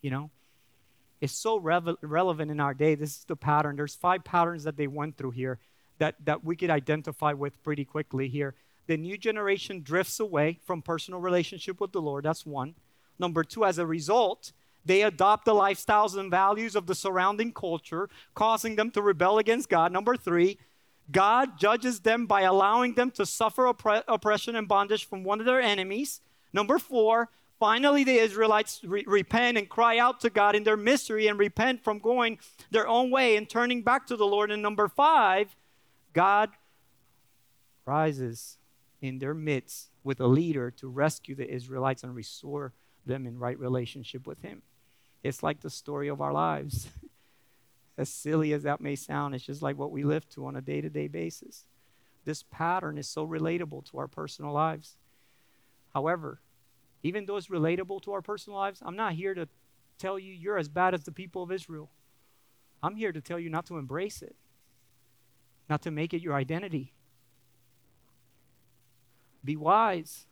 You 0.00 0.10
know, 0.10 0.30
it's 1.20 1.32
so 1.32 1.58
relevant 1.58 2.50
in 2.50 2.60
our 2.60 2.74
day. 2.74 2.94
This 2.94 3.18
is 3.18 3.24
the 3.24 3.36
pattern. 3.36 3.76
There's 3.76 3.94
five 3.94 4.24
patterns 4.24 4.64
that 4.64 4.76
they 4.76 4.86
went 4.86 5.16
through 5.16 5.32
here 5.32 5.58
that, 5.98 6.14
that 6.24 6.44
we 6.44 6.56
could 6.56 6.70
identify 6.70 7.32
with 7.32 7.62
pretty 7.62 7.84
quickly 7.84 8.28
here. 8.28 8.54
The 8.86 8.96
new 8.96 9.18
generation 9.18 9.82
drifts 9.82 10.20
away 10.20 10.60
from 10.64 10.80
personal 10.80 11.20
relationship 11.20 11.80
with 11.80 11.92
the 11.92 12.00
Lord. 12.00 12.24
That's 12.24 12.46
one. 12.46 12.74
Number 13.18 13.44
two, 13.44 13.64
as 13.64 13.78
a 13.78 13.86
result, 13.86 14.52
they 14.84 15.02
adopt 15.02 15.44
the 15.44 15.54
lifestyles 15.54 16.16
and 16.16 16.30
values 16.30 16.74
of 16.74 16.86
the 16.86 16.94
surrounding 16.94 17.52
culture, 17.52 18.08
causing 18.34 18.76
them 18.76 18.90
to 18.92 19.02
rebel 19.02 19.38
against 19.38 19.68
God. 19.68 19.92
Number 19.92 20.16
three, 20.16 20.58
God 21.10 21.58
judges 21.58 22.00
them 22.00 22.26
by 22.26 22.42
allowing 22.42 22.94
them 22.94 23.10
to 23.12 23.26
suffer 23.26 23.66
opp- 23.66 24.04
oppression 24.06 24.56
and 24.56 24.68
bondage 24.68 25.04
from 25.06 25.24
one 25.24 25.40
of 25.40 25.46
their 25.46 25.60
enemies. 25.60 26.20
Number 26.52 26.78
four, 26.78 27.28
Finally, 27.58 28.04
the 28.04 28.16
Israelites 28.16 28.80
re- 28.84 29.04
repent 29.06 29.58
and 29.58 29.68
cry 29.68 29.98
out 29.98 30.20
to 30.20 30.30
God 30.30 30.54
in 30.54 30.62
their 30.62 30.76
misery 30.76 31.26
and 31.26 31.38
repent 31.38 31.82
from 31.82 31.98
going 31.98 32.38
their 32.70 32.86
own 32.86 33.10
way 33.10 33.36
and 33.36 33.48
turning 33.48 33.82
back 33.82 34.06
to 34.06 34.16
the 34.16 34.26
Lord. 34.26 34.50
And 34.50 34.62
number 34.62 34.86
five, 34.86 35.56
God 36.12 36.50
rises 37.84 38.58
in 39.00 39.18
their 39.18 39.34
midst 39.34 39.88
with 40.04 40.20
a 40.20 40.26
leader 40.26 40.70
to 40.70 40.88
rescue 40.88 41.34
the 41.34 41.50
Israelites 41.52 42.04
and 42.04 42.14
restore 42.14 42.72
them 43.04 43.26
in 43.26 43.38
right 43.38 43.58
relationship 43.58 44.26
with 44.26 44.40
Him. 44.42 44.62
It's 45.24 45.42
like 45.42 45.60
the 45.60 45.70
story 45.70 46.08
of 46.08 46.20
our 46.20 46.32
lives. 46.32 46.88
as 47.98 48.08
silly 48.08 48.52
as 48.52 48.62
that 48.62 48.80
may 48.80 48.94
sound, 48.94 49.34
it's 49.34 49.44
just 49.44 49.62
like 49.62 49.76
what 49.76 49.90
we 49.90 50.04
live 50.04 50.28
to 50.30 50.46
on 50.46 50.54
a 50.54 50.60
day 50.60 50.80
to 50.80 50.88
day 50.88 51.08
basis. 51.08 51.64
This 52.24 52.44
pattern 52.44 52.98
is 52.98 53.08
so 53.08 53.26
relatable 53.26 53.90
to 53.90 53.98
our 53.98 54.06
personal 54.06 54.52
lives. 54.52 54.96
However, 55.92 56.40
even 57.02 57.26
though 57.26 57.36
it's 57.36 57.48
relatable 57.48 58.02
to 58.02 58.12
our 58.12 58.22
personal 58.22 58.58
lives, 58.58 58.82
I'm 58.84 58.96
not 58.96 59.12
here 59.12 59.34
to 59.34 59.48
tell 59.98 60.18
you 60.18 60.32
you're 60.32 60.58
as 60.58 60.68
bad 60.68 60.94
as 60.94 61.04
the 61.04 61.12
people 61.12 61.42
of 61.42 61.52
Israel. 61.52 61.90
I'm 62.82 62.96
here 62.96 63.12
to 63.12 63.20
tell 63.20 63.38
you 63.38 63.50
not 63.50 63.66
to 63.66 63.78
embrace 63.78 64.22
it, 64.22 64.36
not 65.68 65.82
to 65.82 65.90
make 65.90 66.14
it 66.14 66.22
your 66.22 66.34
identity. 66.34 66.92
Be 69.44 69.56
wise. 69.56 70.26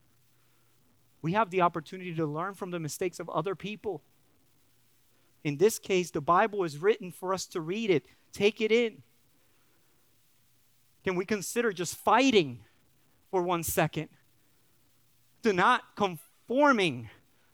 We 1.23 1.33
have 1.33 1.51
the 1.51 1.63
opportunity 1.63 2.15
to 2.15 2.27
learn 2.27 2.55
from 2.55 2.71
the 2.71 2.79
mistakes 2.79 3.19
of 3.19 3.29
other 3.31 3.55
people. 3.55 4.03
In 5.43 5.57
this 5.57 5.79
case, 5.79 6.11
the 6.11 6.21
Bible 6.21 6.65
is 6.65 6.79
written 6.79 7.11
for 7.11 7.33
us 7.33 7.47
to 7.47 7.61
read 7.61 7.91
it, 7.91 8.05
take 8.33 8.61
it 8.61 8.73
in. 8.73 9.03
Can 11.05 11.15
we 11.15 11.25
consider 11.25 11.73
just 11.73 11.97
fighting 11.97 12.61
for 13.31 13.43
one 13.43 13.63
second 13.63 14.09
to 15.43 15.53
not 15.53 15.83
conforming 16.47 17.09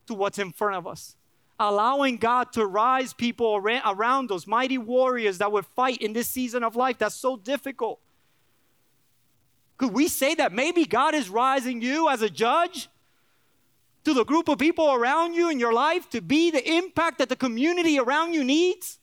to 0.06 0.14
what's 0.14 0.38
in 0.38 0.52
front 0.52 0.76
of 0.76 0.86
us? 0.86 1.16
Allowing 1.58 2.16
God 2.16 2.52
to 2.54 2.66
rise 2.66 3.12
people 3.12 3.56
around 3.56 4.32
us, 4.32 4.46
mighty 4.46 4.78
warriors 4.78 5.38
that 5.38 5.52
would 5.52 5.66
fight 5.66 5.98
in 5.98 6.12
this 6.12 6.26
season 6.26 6.64
of 6.64 6.76
life 6.76 6.98
that's 6.98 7.14
so 7.14 7.36
difficult. 7.36 8.00
Could 9.76 9.92
we 9.92 10.08
say 10.08 10.34
that 10.34 10.52
maybe 10.52 10.84
God 10.84 11.14
is 11.14 11.28
rising 11.28 11.82
you 11.82 12.08
as 12.08 12.22
a 12.22 12.30
judge 12.30 12.88
to 14.04 14.14
the 14.14 14.24
group 14.24 14.48
of 14.48 14.58
people 14.58 14.92
around 14.92 15.34
you 15.34 15.50
in 15.50 15.60
your 15.60 15.72
life 15.72 16.08
to 16.10 16.20
be 16.20 16.50
the 16.50 16.76
impact 16.76 17.18
that 17.18 17.28
the 17.28 17.36
community 17.36 17.98
around 17.98 18.32
you 18.32 18.42
needs? 18.42 18.98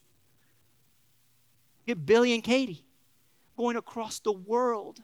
Get 1.88 2.06
Billy 2.06 2.34
and 2.34 2.44
Katie 2.44 2.84
going 3.58 3.78
across 3.78 4.20
the 4.20 4.32
world, 4.32 5.02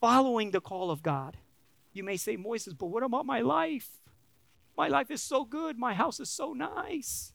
following 0.00 0.50
the 0.50 0.60
call 0.60 0.90
of 0.90 1.02
God. 1.02 1.36
You 1.94 2.04
may 2.04 2.18
say, 2.18 2.36
Moises, 2.36 2.76
but 2.76 2.86
what 2.86 3.02
about 3.02 3.24
my 3.24 3.40
life? 3.40 3.88
My 4.76 4.88
life 4.88 5.10
is 5.10 5.22
so 5.22 5.44
good. 5.44 5.78
My 5.78 5.94
house 5.94 6.20
is 6.20 6.28
so 6.28 6.52
nice. 6.52 7.32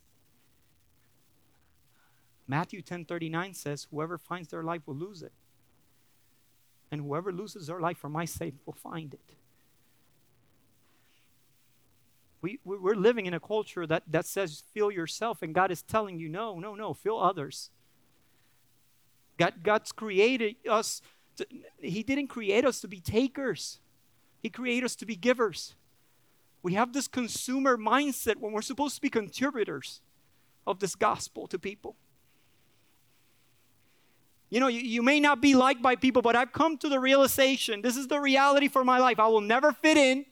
Matthew 2.47 2.81
10:39 2.81 3.53
says, 3.53 3.87
"Whoever 3.91 4.17
finds 4.17 4.49
their 4.49 4.63
life 4.63 4.85
will 4.87 4.95
lose 4.95 5.21
it, 5.21 5.31
and 6.91 7.01
whoever 7.01 7.31
loses 7.31 7.67
their 7.67 7.79
life 7.79 7.97
for 7.97 8.09
my 8.09 8.25
sake 8.25 8.55
will 8.65 8.73
find 8.73 9.13
it." 9.13 9.35
We, 12.41 12.59
we're 12.63 12.95
living 12.95 13.25
in 13.25 13.33
a 13.33 13.39
culture 13.39 13.85
that, 13.85 14.03
that 14.07 14.25
says, 14.25 14.63
feel 14.73 14.89
yourself, 14.89 15.41
and 15.41 15.53
God 15.53 15.71
is 15.71 15.81
telling 15.81 16.19
you, 16.19 16.29
no, 16.29 16.57
no, 16.57 16.73
no, 16.73 16.93
feel 16.93 17.17
others. 17.17 17.69
God, 19.37 19.61
God's 19.61 19.91
created 19.91 20.55
us, 20.67 21.01
to, 21.35 21.45
He 21.79 22.01
didn't 22.01 22.27
create 22.27 22.63
us 22.63 22.79
to 22.79 22.87
be 22.87 23.01
takers, 23.01 23.81
He 24.41 24.49
created 24.49 24.85
us 24.85 24.95
to 24.97 25.05
be 25.05 25.15
givers. 25.15 25.75
We 26.61 26.73
have 26.73 26.93
this 26.93 27.07
consumer 27.07 27.77
mindset 27.77 28.37
when 28.37 28.51
we're 28.51 28.61
supposed 28.61 28.95
to 28.95 29.01
be 29.01 29.09
contributors 29.09 30.01
of 30.67 30.79
this 30.79 30.95
gospel 30.95 31.47
to 31.47 31.59
people. 31.59 31.95
You 34.49 34.59
know, 34.59 34.67
you, 34.67 34.81
you, 34.81 35.03
may 35.03 35.19
not 35.19 35.41
be 35.41 35.55
liked 35.55 35.81
by 35.81 35.95
people, 35.95 36.21
but 36.21 36.35
I've 36.35 36.51
come 36.51 36.77
to 36.79 36.89
the 36.89 36.99
realization 36.99 37.81
this 37.81 37.95
is 37.95 38.07
the 38.07 38.19
reality 38.19 38.67
for 38.67 38.83
my 38.83 38.99
life. 38.99 39.19
I 39.19 39.27
will 39.27 39.41
never 39.41 39.71
fit 39.71 39.95
in, 39.95 40.25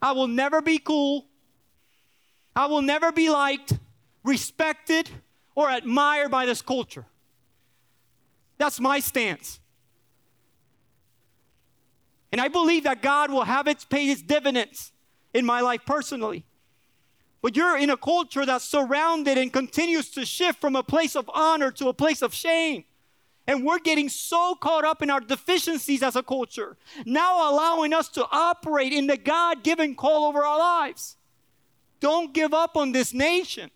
I 0.00 0.12
will 0.12 0.28
never 0.28 0.62
be 0.62 0.78
cool, 0.78 1.26
I 2.54 2.66
will 2.66 2.82
never 2.82 3.12
be 3.12 3.28
liked, 3.28 3.74
respected, 4.24 5.10
or 5.54 5.70
admired 5.70 6.30
by 6.30 6.46
this 6.46 6.62
culture. 6.62 7.04
That's 8.58 8.80
my 8.80 9.00
stance. 9.00 9.60
And 12.32 12.40
I 12.40 12.48
believe 12.48 12.84
that 12.84 13.02
God 13.02 13.30
will 13.30 13.44
have 13.44 13.66
its 13.66 13.84
pay 13.84 14.06
its 14.06 14.22
dividends 14.22 14.92
in 15.32 15.46
my 15.46 15.60
life 15.60 15.82
personally. 15.86 16.44
But 17.42 17.56
you're 17.56 17.78
in 17.78 17.90
a 17.90 17.96
culture 17.96 18.44
that's 18.44 18.64
surrounded 18.64 19.38
and 19.38 19.52
continues 19.52 20.10
to 20.10 20.26
shift 20.26 20.60
from 20.60 20.74
a 20.74 20.82
place 20.82 21.14
of 21.14 21.30
honor 21.32 21.70
to 21.72 21.88
a 21.88 21.94
place 21.94 22.22
of 22.22 22.34
shame. 22.34 22.84
And 23.46 23.64
we're 23.64 23.78
getting 23.78 24.08
so 24.08 24.56
caught 24.56 24.84
up 24.84 25.02
in 25.02 25.10
our 25.10 25.20
deficiencies 25.20 26.02
as 26.02 26.16
a 26.16 26.22
culture, 26.22 26.76
now 27.04 27.48
allowing 27.48 27.92
us 27.92 28.08
to 28.10 28.26
operate 28.32 28.92
in 28.92 29.06
the 29.06 29.16
God 29.16 29.62
given 29.62 29.94
call 29.94 30.24
over 30.24 30.44
our 30.44 30.58
lives. 30.58 31.16
Don't 32.00 32.34
give 32.34 32.52
up 32.52 32.76
on 32.76 32.92
this 32.92 33.14
nation. 33.14 33.70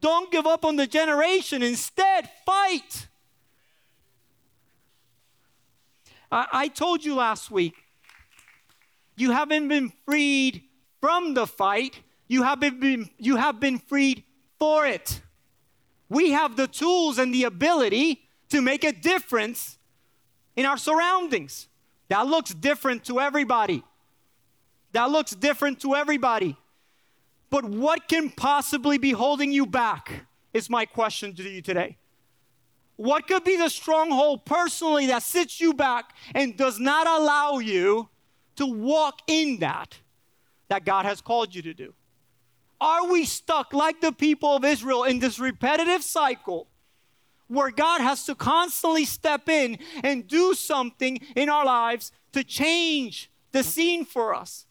Don't 0.00 0.30
give 0.30 0.46
up 0.46 0.64
on 0.64 0.76
the 0.76 0.86
generation. 0.86 1.62
Instead, 1.62 2.28
fight. 2.44 3.07
I, 6.30 6.46
I 6.52 6.68
told 6.68 7.04
you 7.04 7.14
last 7.14 7.50
week, 7.50 7.74
you 9.16 9.32
haven't 9.32 9.68
been 9.68 9.92
freed 10.04 10.62
from 11.00 11.34
the 11.34 11.46
fight, 11.46 12.00
you 12.26 12.42
have 12.42 12.60
been, 12.60 13.08
you 13.18 13.36
have 13.36 13.60
been 13.60 13.78
freed 13.78 14.24
for 14.58 14.86
it. 14.86 15.20
We 16.08 16.30
have 16.30 16.56
the 16.56 16.66
tools 16.66 17.18
and 17.18 17.32
the 17.34 17.44
ability 17.44 18.22
to 18.50 18.62
make 18.62 18.84
a 18.84 18.92
difference 18.92 19.78
in 20.56 20.66
our 20.66 20.76
surroundings. 20.76 21.68
That 22.08 22.26
looks 22.26 22.54
different 22.54 23.04
to 23.04 23.20
everybody. 23.20 23.84
That 24.92 25.10
looks 25.10 25.32
different 25.32 25.80
to 25.82 25.94
everybody. 25.94 26.56
But 27.50 27.64
what 27.64 28.08
can 28.08 28.30
possibly 28.30 28.98
be 28.98 29.12
holding 29.12 29.52
you 29.52 29.66
back? 29.66 30.26
Is 30.54 30.70
my 30.70 30.86
question 30.86 31.34
to 31.34 31.42
you 31.42 31.60
today. 31.60 31.98
What 32.98 33.28
could 33.28 33.44
be 33.44 33.56
the 33.56 33.68
stronghold 33.70 34.44
personally 34.44 35.06
that 35.06 35.22
sits 35.22 35.60
you 35.60 35.72
back 35.72 36.16
and 36.34 36.56
does 36.56 36.80
not 36.80 37.06
allow 37.06 37.60
you 37.60 38.08
to 38.56 38.66
walk 38.66 39.20
in 39.28 39.60
that 39.60 39.96
that 40.66 40.84
God 40.84 41.04
has 41.04 41.20
called 41.20 41.54
you 41.54 41.62
to 41.62 41.72
do? 41.72 41.94
Are 42.80 43.06
we 43.06 43.24
stuck 43.24 43.72
like 43.72 44.00
the 44.00 44.10
people 44.10 44.56
of 44.56 44.64
Israel 44.64 45.04
in 45.04 45.20
this 45.20 45.38
repetitive 45.38 46.02
cycle 46.02 46.66
where 47.46 47.70
God 47.70 48.00
has 48.00 48.26
to 48.26 48.34
constantly 48.34 49.04
step 49.04 49.48
in 49.48 49.78
and 50.02 50.26
do 50.26 50.52
something 50.52 51.20
in 51.36 51.48
our 51.48 51.64
lives 51.64 52.10
to 52.32 52.42
change 52.42 53.30
the 53.52 53.62
scene 53.62 54.04
for 54.04 54.34
us? 54.34 54.66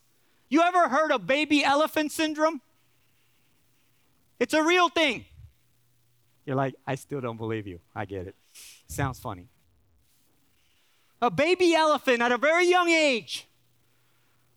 You 0.50 0.64
ever 0.64 0.90
heard 0.90 1.14
of 1.14 1.26
baby 1.26 1.64
elephant 1.64 2.12
syndrome? 2.12 2.60
It's 4.38 4.54
a 4.54 4.64
real 4.64 4.90
thing. 4.90 5.24
You're 6.48 6.56
like, 6.56 6.76
I 6.88 6.96
still 6.96 7.20
don't 7.20 7.36
believe 7.36 7.68
you. 7.68 7.82
I 7.94 8.06
get 8.06 8.26
it. 8.26 8.36
Sounds 8.88 9.20
funny. 9.20 9.50
A 11.22 11.30
baby 11.30 11.76
elephant 11.76 12.22
at 12.22 12.32
a 12.32 12.38
very 12.38 12.70
young 12.70 12.88
age, 12.88 13.50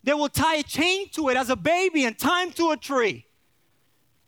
they 0.05 0.15
will 0.15 0.29
tie 0.29 0.57
a 0.57 0.63
chain 0.63 1.09
to 1.11 1.31
it 1.31 1.37
as 1.37 1.51
a 1.51 1.57
baby 1.57 2.05
and 2.05 2.17
tie 2.17 2.45
him 2.45 2.53
to 2.53 2.71
a 2.71 2.77
tree. 2.77 3.27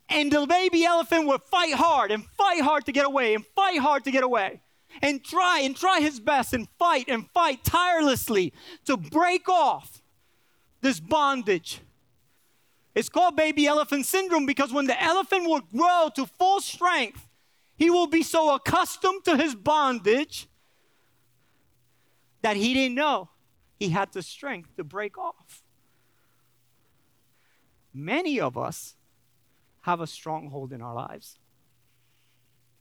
And 0.09 0.33
the 0.33 0.45
baby 0.45 0.85
elephant 0.85 1.29
will 1.29 1.39
fight 1.39 1.75
hard 1.75 2.11
and 2.11 2.25
fight 2.37 2.63
hard 2.63 2.85
to 2.87 2.93
get 2.93 3.07
away 3.07 3.35
and 3.35 3.47
fight 3.55 3.79
hard 3.79 4.03
to 4.05 4.11
get 4.11 4.25
away 4.25 4.61
and 5.01 5.25
try 5.25 5.61
and 5.63 5.77
try 5.77 6.01
his 6.01 6.19
best 6.19 6.53
and 6.53 6.69
fight 6.81 7.05
and 7.09 7.31
fight 7.31 7.63
tirelessly 7.63 8.53
to 8.87 8.97
break 8.97 9.49
off 9.49 10.03
this 10.81 10.99
bondage. 10.99 11.81
It's 12.97 13.09
called 13.09 13.37
baby 13.37 13.67
elephant 13.67 14.05
syndrome 14.05 14.47
because 14.47 14.73
when 14.73 14.87
the 14.87 15.01
elephant 15.01 15.45
will 15.45 15.61
grow 15.61 16.11
to 16.17 16.27
full 16.27 16.61
strength, 16.61 17.29
he 17.83 17.91
will 17.91 18.07
be 18.07 18.23
so 18.23 18.55
accustomed 18.55 19.25
to 19.25 19.37
his 19.37 19.57
bondage 19.57 20.47
that 22.41 22.57
he 22.57 22.75
didn't 22.75 22.95
know 22.95 23.29
he 23.77 23.89
had 23.89 24.13
the 24.13 24.23
strength 24.23 24.77
to 24.77 24.85
break 24.85 25.19
off. 25.19 25.65
Many 27.93 28.39
of 28.39 28.57
us 28.57 28.95
have 29.81 30.01
a 30.01 30.07
stronghold 30.07 30.73
in 30.73 30.81
our 30.81 30.95
lives 30.95 31.41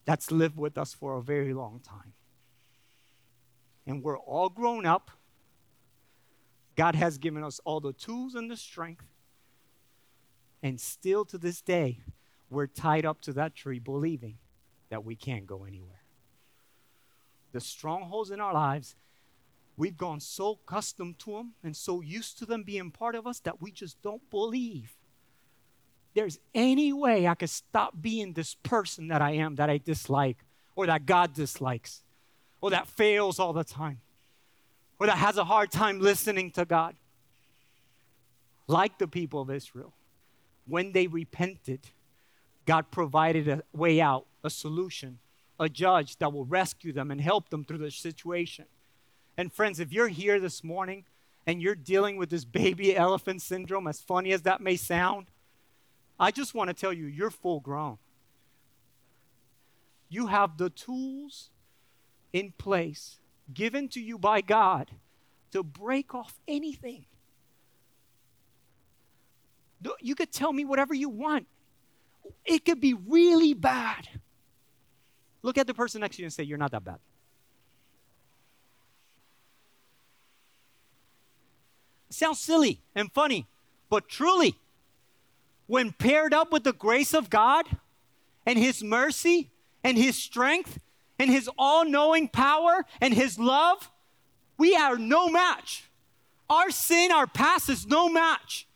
that's 0.04 0.30
lived 0.30 0.56
with 0.56 0.78
us 0.78 0.94
for 0.94 1.16
a 1.16 1.20
very 1.20 1.52
long 1.52 1.80
time. 1.80 2.12
And 3.84 4.04
we're 4.04 4.20
all 4.20 4.50
grown 4.50 4.86
up. 4.86 5.10
God 6.76 6.94
has 6.94 7.18
given 7.18 7.42
us 7.42 7.60
all 7.64 7.80
the 7.80 7.92
tools 7.92 8.36
and 8.36 8.48
the 8.48 8.56
strength. 8.56 9.06
And 10.62 10.80
still 10.80 11.24
to 11.24 11.38
this 11.38 11.60
day, 11.60 12.02
we're 12.48 12.68
tied 12.68 13.04
up 13.04 13.20
to 13.22 13.32
that 13.32 13.56
tree 13.56 13.80
believing 13.80 14.38
that 14.92 15.04
we 15.04 15.16
can't 15.16 15.46
go 15.46 15.64
anywhere. 15.64 16.02
The 17.52 17.60
strongholds 17.60 18.30
in 18.30 18.40
our 18.40 18.54
lives 18.54 18.94
We've 19.74 19.96
gone 19.96 20.20
so 20.20 20.58
accustomed 20.66 21.18
to 21.20 21.32
them 21.32 21.54
and 21.64 21.74
so 21.74 22.02
used 22.02 22.38
to 22.38 22.46
them 22.46 22.62
being 22.62 22.90
part 22.90 23.14
of 23.14 23.26
us 23.26 23.40
that 23.40 23.62
we 23.62 23.70
just 23.72 24.00
don't 24.02 24.20
believe 24.30 24.94
there's 26.14 26.38
any 26.54 26.92
way 26.92 27.26
I 27.26 27.34
could 27.34 27.50
stop 27.50 27.94
being 28.00 28.32
this 28.32 28.54
person 28.54 29.08
that 29.08 29.22
I 29.22 29.32
am 29.32 29.56
that 29.56 29.70
I 29.70 29.78
dislike 29.78 30.36
or 30.76 30.86
that 30.86 31.06
God 31.06 31.32
dislikes 31.32 32.02
or 32.60 32.70
that 32.70 32.86
fails 32.86 33.38
all 33.38 33.52
the 33.52 33.64
time 33.64 34.00
or 35.00 35.06
that 35.06 35.18
has 35.18 35.38
a 35.38 35.44
hard 35.44 35.70
time 35.70 36.00
listening 36.00 36.50
to 36.52 36.64
God. 36.64 36.94
Like 38.66 38.98
the 38.98 39.08
people 39.08 39.40
of 39.40 39.50
Israel, 39.50 39.94
when 40.66 40.92
they 40.92 41.06
repented, 41.06 41.80
God 42.66 42.90
provided 42.90 43.48
a 43.48 43.62
way 43.72 44.00
out, 44.00 44.26
a 44.44 44.50
solution, 44.50 45.18
a 45.58 45.68
judge 45.68 46.16
that 46.18 46.32
will 46.32 46.44
rescue 46.44 46.92
them 46.92 47.10
and 47.10 47.20
help 47.20 47.50
them 47.50 47.64
through 47.64 47.78
the 47.78 47.90
situation. 47.90 48.66
And 49.36 49.52
friends, 49.52 49.80
if 49.80 49.92
you're 49.92 50.08
here 50.08 50.40
this 50.40 50.62
morning 50.62 51.04
and 51.46 51.62
you're 51.62 51.74
dealing 51.74 52.16
with 52.16 52.30
this 52.30 52.44
baby 52.44 52.96
elephant 52.96 53.42
syndrome, 53.42 53.86
as 53.86 54.00
funny 54.00 54.32
as 54.32 54.42
that 54.42 54.60
may 54.60 54.76
sound, 54.76 55.26
I 56.18 56.30
just 56.30 56.54
want 56.54 56.68
to 56.68 56.74
tell 56.74 56.92
you, 56.92 57.06
you're 57.06 57.30
full 57.30 57.60
grown. 57.60 57.98
You 60.08 60.26
have 60.26 60.58
the 60.58 60.70
tools 60.70 61.50
in 62.32 62.52
place 62.58 63.18
given 63.52 63.88
to 63.88 64.00
you 64.00 64.18
by 64.18 64.40
God 64.40 64.90
to 65.52 65.62
break 65.62 66.14
off 66.14 66.38
anything. 66.46 67.06
You 70.00 70.14
could 70.14 70.32
tell 70.32 70.52
me 70.52 70.64
whatever 70.64 70.94
you 70.94 71.08
want. 71.08 71.46
It 72.44 72.64
could 72.64 72.80
be 72.80 72.94
really 72.94 73.54
bad. 73.54 74.08
Look 75.42 75.58
at 75.58 75.66
the 75.66 75.74
person 75.74 76.00
next 76.00 76.16
to 76.16 76.22
you 76.22 76.26
and 76.26 76.32
say, 76.32 76.44
You're 76.44 76.58
not 76.58 76.70
that 76.70 76.84
bad. 76.84 76.98
Sounds 82.10 82.38
silly 82.38 82.80
and 82.94 83.10
funny, 83.12 83.46
but 83.88 84.08
truly, 84.08 84.54
when 85.66 85.92
paired 85.92 86.34
up 86.34 86.52
with 86.52 86.62
the 86.62 86.72
grace 86.72 87.14
of 87.14 87.30
God 87.30 87.66
and 88.44 88.58
His 88.58 88.82
mercy 88.82 89.50
and 89.82 89.96
His 89.96 90.16
strength 90.16 90.78
and 91.18 91.30
His 91.30 91.48
all 91.58 91.84
knowing 91.84 92.28
power 92.28 92.84
and 93.00 93.14
His 93.14 93.38
love, 93.38 93.90
we 94.58 94.76
are 94.76 94.98
no 94.98 95.28
match. 95.28 95.84
Our 96.50 96.70
sin, 96.70 97.10
our 97.10 97.26
past 97.26 97.70
is 97.70 97.86
no 97.86 98.08
match. 98.08 98.66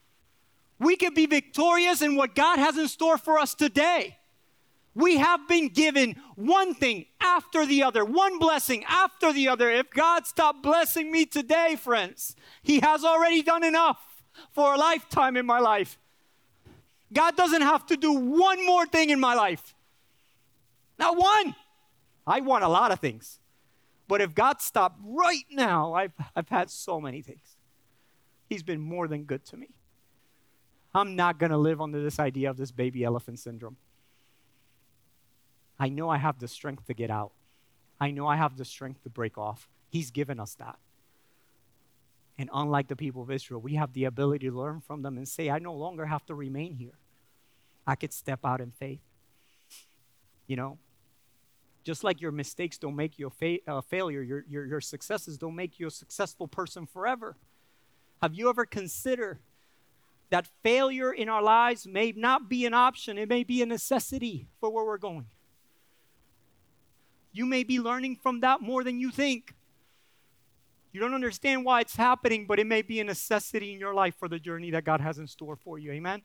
We 0.79 0.96
can 0.96 1.14
be 1.14 1.26
victorious 1.26 2.02
in 2.02 2.16
what 2.16 2.35
God 2.35 2.59
has 2.59 2.79
in 2.79 2.88
store 2.88 3.18
for 3.18 3.38
us 3.38 3.55
today. 3.55 4.16
We 4.97 5.19
have 5.19 5.47
been 5.47 5.69
given 5.69 6.17
one 6.37 6.73
thing 6.73 7.05
after 7.21 7.67
the 7.67 7.83
other, 7.83 8.03
one 8.03 8.39
blessing 8.39 8.83
after 8.89 9.31
the 9.31 9.47
other. 9.47 9.71
If 9.71 9.91
God 9.91 10.27
stopped 10.27 10.63
blessing 10.63 11.13
me 11.13 11.27
today, 11.27 11.77
friends, 11.77 12.35
He 12.63 12.81
has 12.81 13.05
already 13.05 13.43
done 13.43 13.63
enough 13.63 13.99
for 14.53 14.73
a 14.73 14.79
lifetime 14.79 15.37
in 15.37 15.45
my 15.45 15.59
life. 15.59 15.99
God 17.13 17.37
doesn't 17.37 17.61
have 17.61 17.85
to 17.89 17.99
do 17.99 18.11
one 18.11 18.65
more 18.65 18.87
thing 18.87 19.11
in 19.11 19.21
my 19.21 19.35
life. 19.35 19.75
Not 20.99 21.19
one. 21.19 21.55
I 22.27 22.41
want 22.41 22.65
a 22.65 22.69
lot 22.69 22.91
of 22.91 22.99
things. 22.99 23.39
But 24.09 24.23
if 24.23 24.35
God 24.35 24.63
stopped 24.63 24.99
right 25.05 25.45
now, 25.51 25.93
I've, 25.93 26.15
I've 26.35 26.49
had 26.49 26.71
so 26.71 27.03
many 27.03 27.21
things. 27.21 27.57
He's 28.49 28.63
been 28.63 28.81
more 28.81 29.09
than 29.09 29.25
good 29.25 29.45
to 29.47 29.59
me. 29.59 29.69
I'm 30.95 31.17
not 31.17 31.39
going 31.39 31.51
to 31.51 31.59
live 31.59 31.83
under 31.83 32.03
this 32.03 32.19
idea 32.19 32.49
of 32.49 32.57
this 32.57 32.71
baby 32.71 33.05
elephant 33.05 33.41
syndrome. 33.41 33.77
I 35.79 35.89
know 35.89 36.09
I 36.09 36.19
have 36.19 36.39
the 36.39 36.49
strength 36.49 36.87
to 36.87 36.95
get 36.95 37.11
out. 37.11 37.33
I 38.01 38.11
know 38.11 38.27
I 38.27 38.37
have 38.37 38.57
the 38.57 38.65
strength 38.65 39.03
to 39.05 39.11
break 39.11 39.39
off. 39.39 39.69
He's 39.89 40.11
given 40.11 40.41
us 40.41 40.55
that. 40.57 40.79
And 42.39 42.51
unlike 42.53 42.89
the 42.89 42.97
people 42.97 43.23
of 43.23 43.31
Israel, 43.31 43.61
we 43.61 43.75
have 43.75 43.93
the 43.95 44.05
ability 44.05 44.49
to 44.49 44.55
learn 44.55 44.81
from 44.81 45.03
them 45.03 45.17
and 45.17 45.27
say, 45.27 45.49
I 45.49 45.59
no 45.59 45.73
longer 45.73 46.07
have 46.07 46.25
to 46.27 46.35
remain 46.35 46.75
here. 46.75 46.99
I 47.87 47.95
could 47.95 48.12
step 48.12 48.41
out 48.45 48.61
in 48.61 48.73
faith. 48.73 49.01
You 50.47 50.57
know, 50.57 50.79
just 51.85 52.05
like 52.05 52.21
your 52.21 52.33
mistakes 52.33 52.79
don't 52.79 52.97
make 52.97 53.19
you 53.19 53.29
a 53.29 53.31
fa- 53.31 53.71
uh, 53.71 53.81
failure, 53.81 54.21
your, 54.21 54.45
your, 54.49 54.67
your 54.67 54.81
successes 54.81 55.39
don't 55.39 55.55
make 55.55 55.79
you 55.79 55.87
a 55.87 55.91
successful 55.91 56.47
person 56.47 56.87
forever. 56.87 57.37
Have 58.21 58.35
you 58.35 58.49
ever 58.49 58.67
considered 58.67 59.39
that 60.31 60.49
failure 60.62 61.12
in 61.12 61.29
our 61.29 61.43
lives 61.43 61.87
may 61.87 62.12
not 62.15 62.49
be 62.49 62.67
an 62.67 62.75
option, 62.75 63.19
it 63.19 63.29
may 63.29 63.45
be 63.45 63.62
a 63.62 63.67
necessity 63.67 64.49
for 64.61 64.69
where 64.71 64.85
we're 64.85 64.99
going? 64.99 65.27
You 67.37 67.44
may 67.44 67.64
be 67.64 67.81
learning 67.81 68.16
from 68.16 68.40
that 68.40 68.62
more 68.62 68.83
than 68.83 68.99
you 68.99 69.11
think. 69.11 69.55
You 70.90 71.01
don't 71.01 71.12
understand 71.12 71.66
why 71.66 71.83
it's 71.83 71.94
happening, 71.94 72.46
but 72.46 72.59
it 72.59 72.66
may 72.66 72.81
be 72.81 72.99
a 72.99 73.05
necessity 73.05 73.75
in 73.75 73.79
your 73.79 73.92
life 73.92 74.14
for 74.18 74.27
the 74.27 74.38
journey 74.38 74.70
that 74.70 74.85
God 74.85 75.03
has 75.03 75.18
in 75.18 75.27
store 75.27 75.55
for 75.55 75.79
you. 75.79 75.92
Amen? 75.92 76.22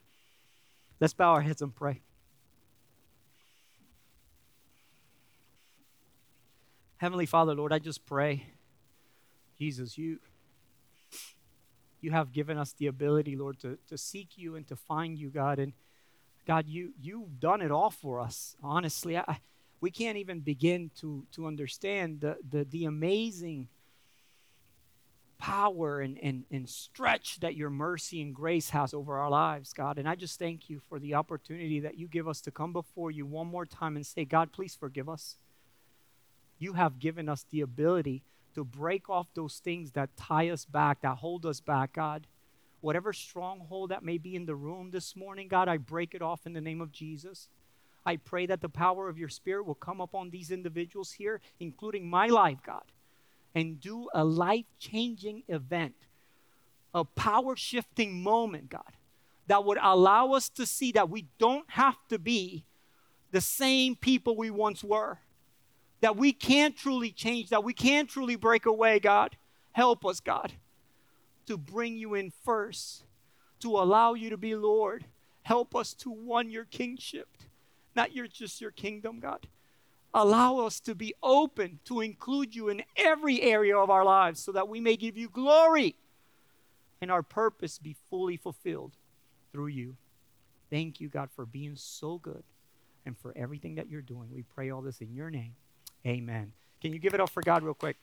Let's 1.01 1.13
bow 1.13 1.33
our 1.33 1.41
heads 1.41 1.61
and 1.61 1.75
pray. 1.75 1.99
Heavenly 6.95 7.25
Father, 7.25 7.55
Lord, 7.55 7.73
I 7.73 7.79
just 7.79 8.05
pray, 8.05 8.45
Jesus, 9.59 9.97
you 9.97 10.19
you 11.99 12.11
have 12.11 12.31
given 12.31 12.57
us 12.57 12.71
the 12.71 12.87
ability, 12.87 13.35
Lord, 13.35 13.59
to, 13.59 13.77
to 13.89 13.97
seek 13.97 14.37
you 14.37 14.55
and 14.55 14.65
to 14.69 14.77
find 14.77 15.19
you, 15.19 15.29
God. 15.29 15.59
And 15.59 15.73
God, 16.47 16.67
you 16.69 16.93
you've 17.01 17.37
done 17.41 17.61
it 17.61 17.69
all 17.69 17.89
for 17.89 18.21
us. 18.21 18.55
Honestly, 18.63 19.17
I, 19.17 19.41
we 19.81 19.91
can't 19.91 20.17
even 20.17 20.39
begin 20.39 20.91
to 21.01 21.25
to 21.33 21.47
understand 21.47 22.21
the 22.21 22.37
the, 22.49 22.63
the 22.63 22.85
amazing 22.85 23.67
power 25.41 26.01
and, 26.01 26.19
and, 26.19 26.45
and 26.51 26.69
stretch 26.69 27.39
that 27.39 27.55
your 27.55 27.71
mercy 27.71 28.21
and 28.21 28.33
grace 28.33 28.69
has 28.69 28.93
over 28.93 29.17
our 29.17 29.29
lives, 29.29 29.73
God. 29.73 29.97
And 29.97 30.07
I 30.07 30.13
just 30.13 30.37
thank 30.37 30.69
you 30.69 30.79
for 30.87 30.99
the 30.99 31.15
opportunity 31.15 31.79
that 31.79 31.97
you 31.97 32.07
give 32.07 32.27
us 32.27 32.41
to 32.41 32.51
come 32.51 32.71
before 32.71 33.09
you 33.09 33.25
one 33.25 33.47
more 33.47 33.65
time 33.65 33.95
and 33.95 34.05
say, 34.05 34.23
God, 34.23 34.51
please 34.51 34.75
forgive 34.75 35.09
us. 35.09 35.37
You 36.59 36.73
have 36.73 36.99
given 36.99 37.27
us 37.27 37.43
the 37.49 37.61
ability 37.61 38.21
to 38.53 38.63
break 38.63 39.09
off 39.09 39.33
those 39.33 39.55
things 39.55 39.93
that 39.93 40.15
tie 40.15 40.49
us 40.49 40.63
back, 40.63 41.01
that 41.01 41.17
hold 41.17 41.43
us 41.47 41.59
back, 41.59 41.93
God. 41.93 42.27
Whatever 42.81 43.11
stronghold 43.11 43.89
that 43.89 44.03
may 44.03 44.19
be 44.19 44.35
in 44.35 44.45
the 44.45 44.55
room 44.55 44.91
this 44.91 45.15
morning, 45.15 45.47
God, 45.47 45.67
I 45.67 45.77
break 45.77 46.13
it 46.13 46.21
off 46.21 46.45
in 46.45 46.53
the 46.53 46.61
name 46.61 46.81
of 46.81 46.91
Jesus. 46.91 47.49
I 48.05 48.17
pray 48.17 48.45
that 48.47 48.61
the 48.61 48.69
power 48.69 49.09
of 49.09 49.17
your 49.17 49.29
Spirit 49.29 49.65
will 49.65 49.75
come 49.75 50.01
upon 50.01 50.29
these 50.29 50.51
individuals 50.51 51.11
here, 51.11 51.41
including 51.59 52.09
my 52.09 52.27
life, 52.27 52.59
God 52.65 52.83
and 53.53 53.79
do 53.79 54.07
a 54.13 54.23
life 54.23 54.65
changing 54.79 55.43
event, 55.47 55.95
a 56.93 57.03
power 57.03 57.55
shifting 57.55 58.21
moment, 58.21 58.69
God, 58.69 58.93
that 59.47 59.65
would 59.65 59.77
allow 59.81 60.33
us 60.33 60.49
to 60.49 60.65
see 60.65 60.91
that 60.93 61.09
we 61.09 61.27
don't 61.37 61.69
have 61.71 61.97
to 62.09 62.17
be 62.17 62.65
the 63.31 63.41
same 63.41 63.95
people 63.95 64.35
we 64.35 64.49
once 64.49 64.83
were, 64.83 65.19
that 66.01 66.15
we 66.15 66.33
can 66.33 66.73
truly 66.73 67.11
change, 67.11 67.49
that 67.49 67.63
we 67.63 67.73
can 67.73 68.07
truly 68.07 68.35
break 68.35 68.65
away, 68.65 68.99
God. 68.99 69.37
Help 69.71 70.05
us, 70.05 70.19
God, 70.19 70.53
to 71.45 71.57
bring 71.57 71.97
you 71.97 72.13
in 72.13 72.31
first, 72.43 73.03
to 73.59 73.77
allow 73.77 74.13
you 74.13 74.29
to 74.29 74.37
be 74.37 74.55
Lord. 74.55 75.05
Help 75.43 75.75
us 75.75 75.93
to 75.95 76.11
won 76.11 76.49
your 76.49 76.65
kingship, 76.65 77.27
not 77.95 78.13
your, 78.13 78.27
just 78.27 78.61
your 78.61 78.71
kingdom, 78.71 79.19
God 79.19 79.47
allow 80.13 80.57
us 80.59 80.79
to 80.81 80.95
be 80.95 81.13
open 81.23 81.79
to 81.85 82.01
include 82.01 82.55
you 82.55 82.69
in 82.69 82.83
every 82.97 83.41
area 83.41 83.77
of 83.77 83.89
our 83.89 84.03
lives 84.03 84.41
so 84.41 84.51
that 84.51 84.67
we 84.67 84.79
may 84.79 84.95
give 84.95 85.17
you 85.17 85.29
glory 85.29 85.95
and 87.01 87.11
our 87.11 87.23
purpose 87.23 87.77
be 87.77 87.95
fully 88.09 88.37
fulfilled 88.37 88.97
through 89.51 89.67
you. 89.67 89.95
Thank 90.69 90.99
you, 90.99 91.09
God, 91.09 91.29
for 91.35 91.45
being 91.45 91.75
so 91.75 92.17
good 92.17 92.43
and 93.05 93.17
for 93.17 93.33
everything 93.35 93.75
that 93.75 93.89
you're 93.89 94.01
doing. 94.01 94.29
We 94.33 94.43
pray 94.43 94.69
all 94.69 94.81
this 94.81 95.01
in 95.01 95.13
your 95.13 95.29
name. 95.29 95.55
Amen. 96.05 96.53
Can 96.81 96.93
you 96.93 96.99
give 96.99 97.13
it 97.13 97.19
up 97.19 97.29
for 97.29 97.41
God 97.41 97.63
real 97.63 97.73
quick? 97.73 97.97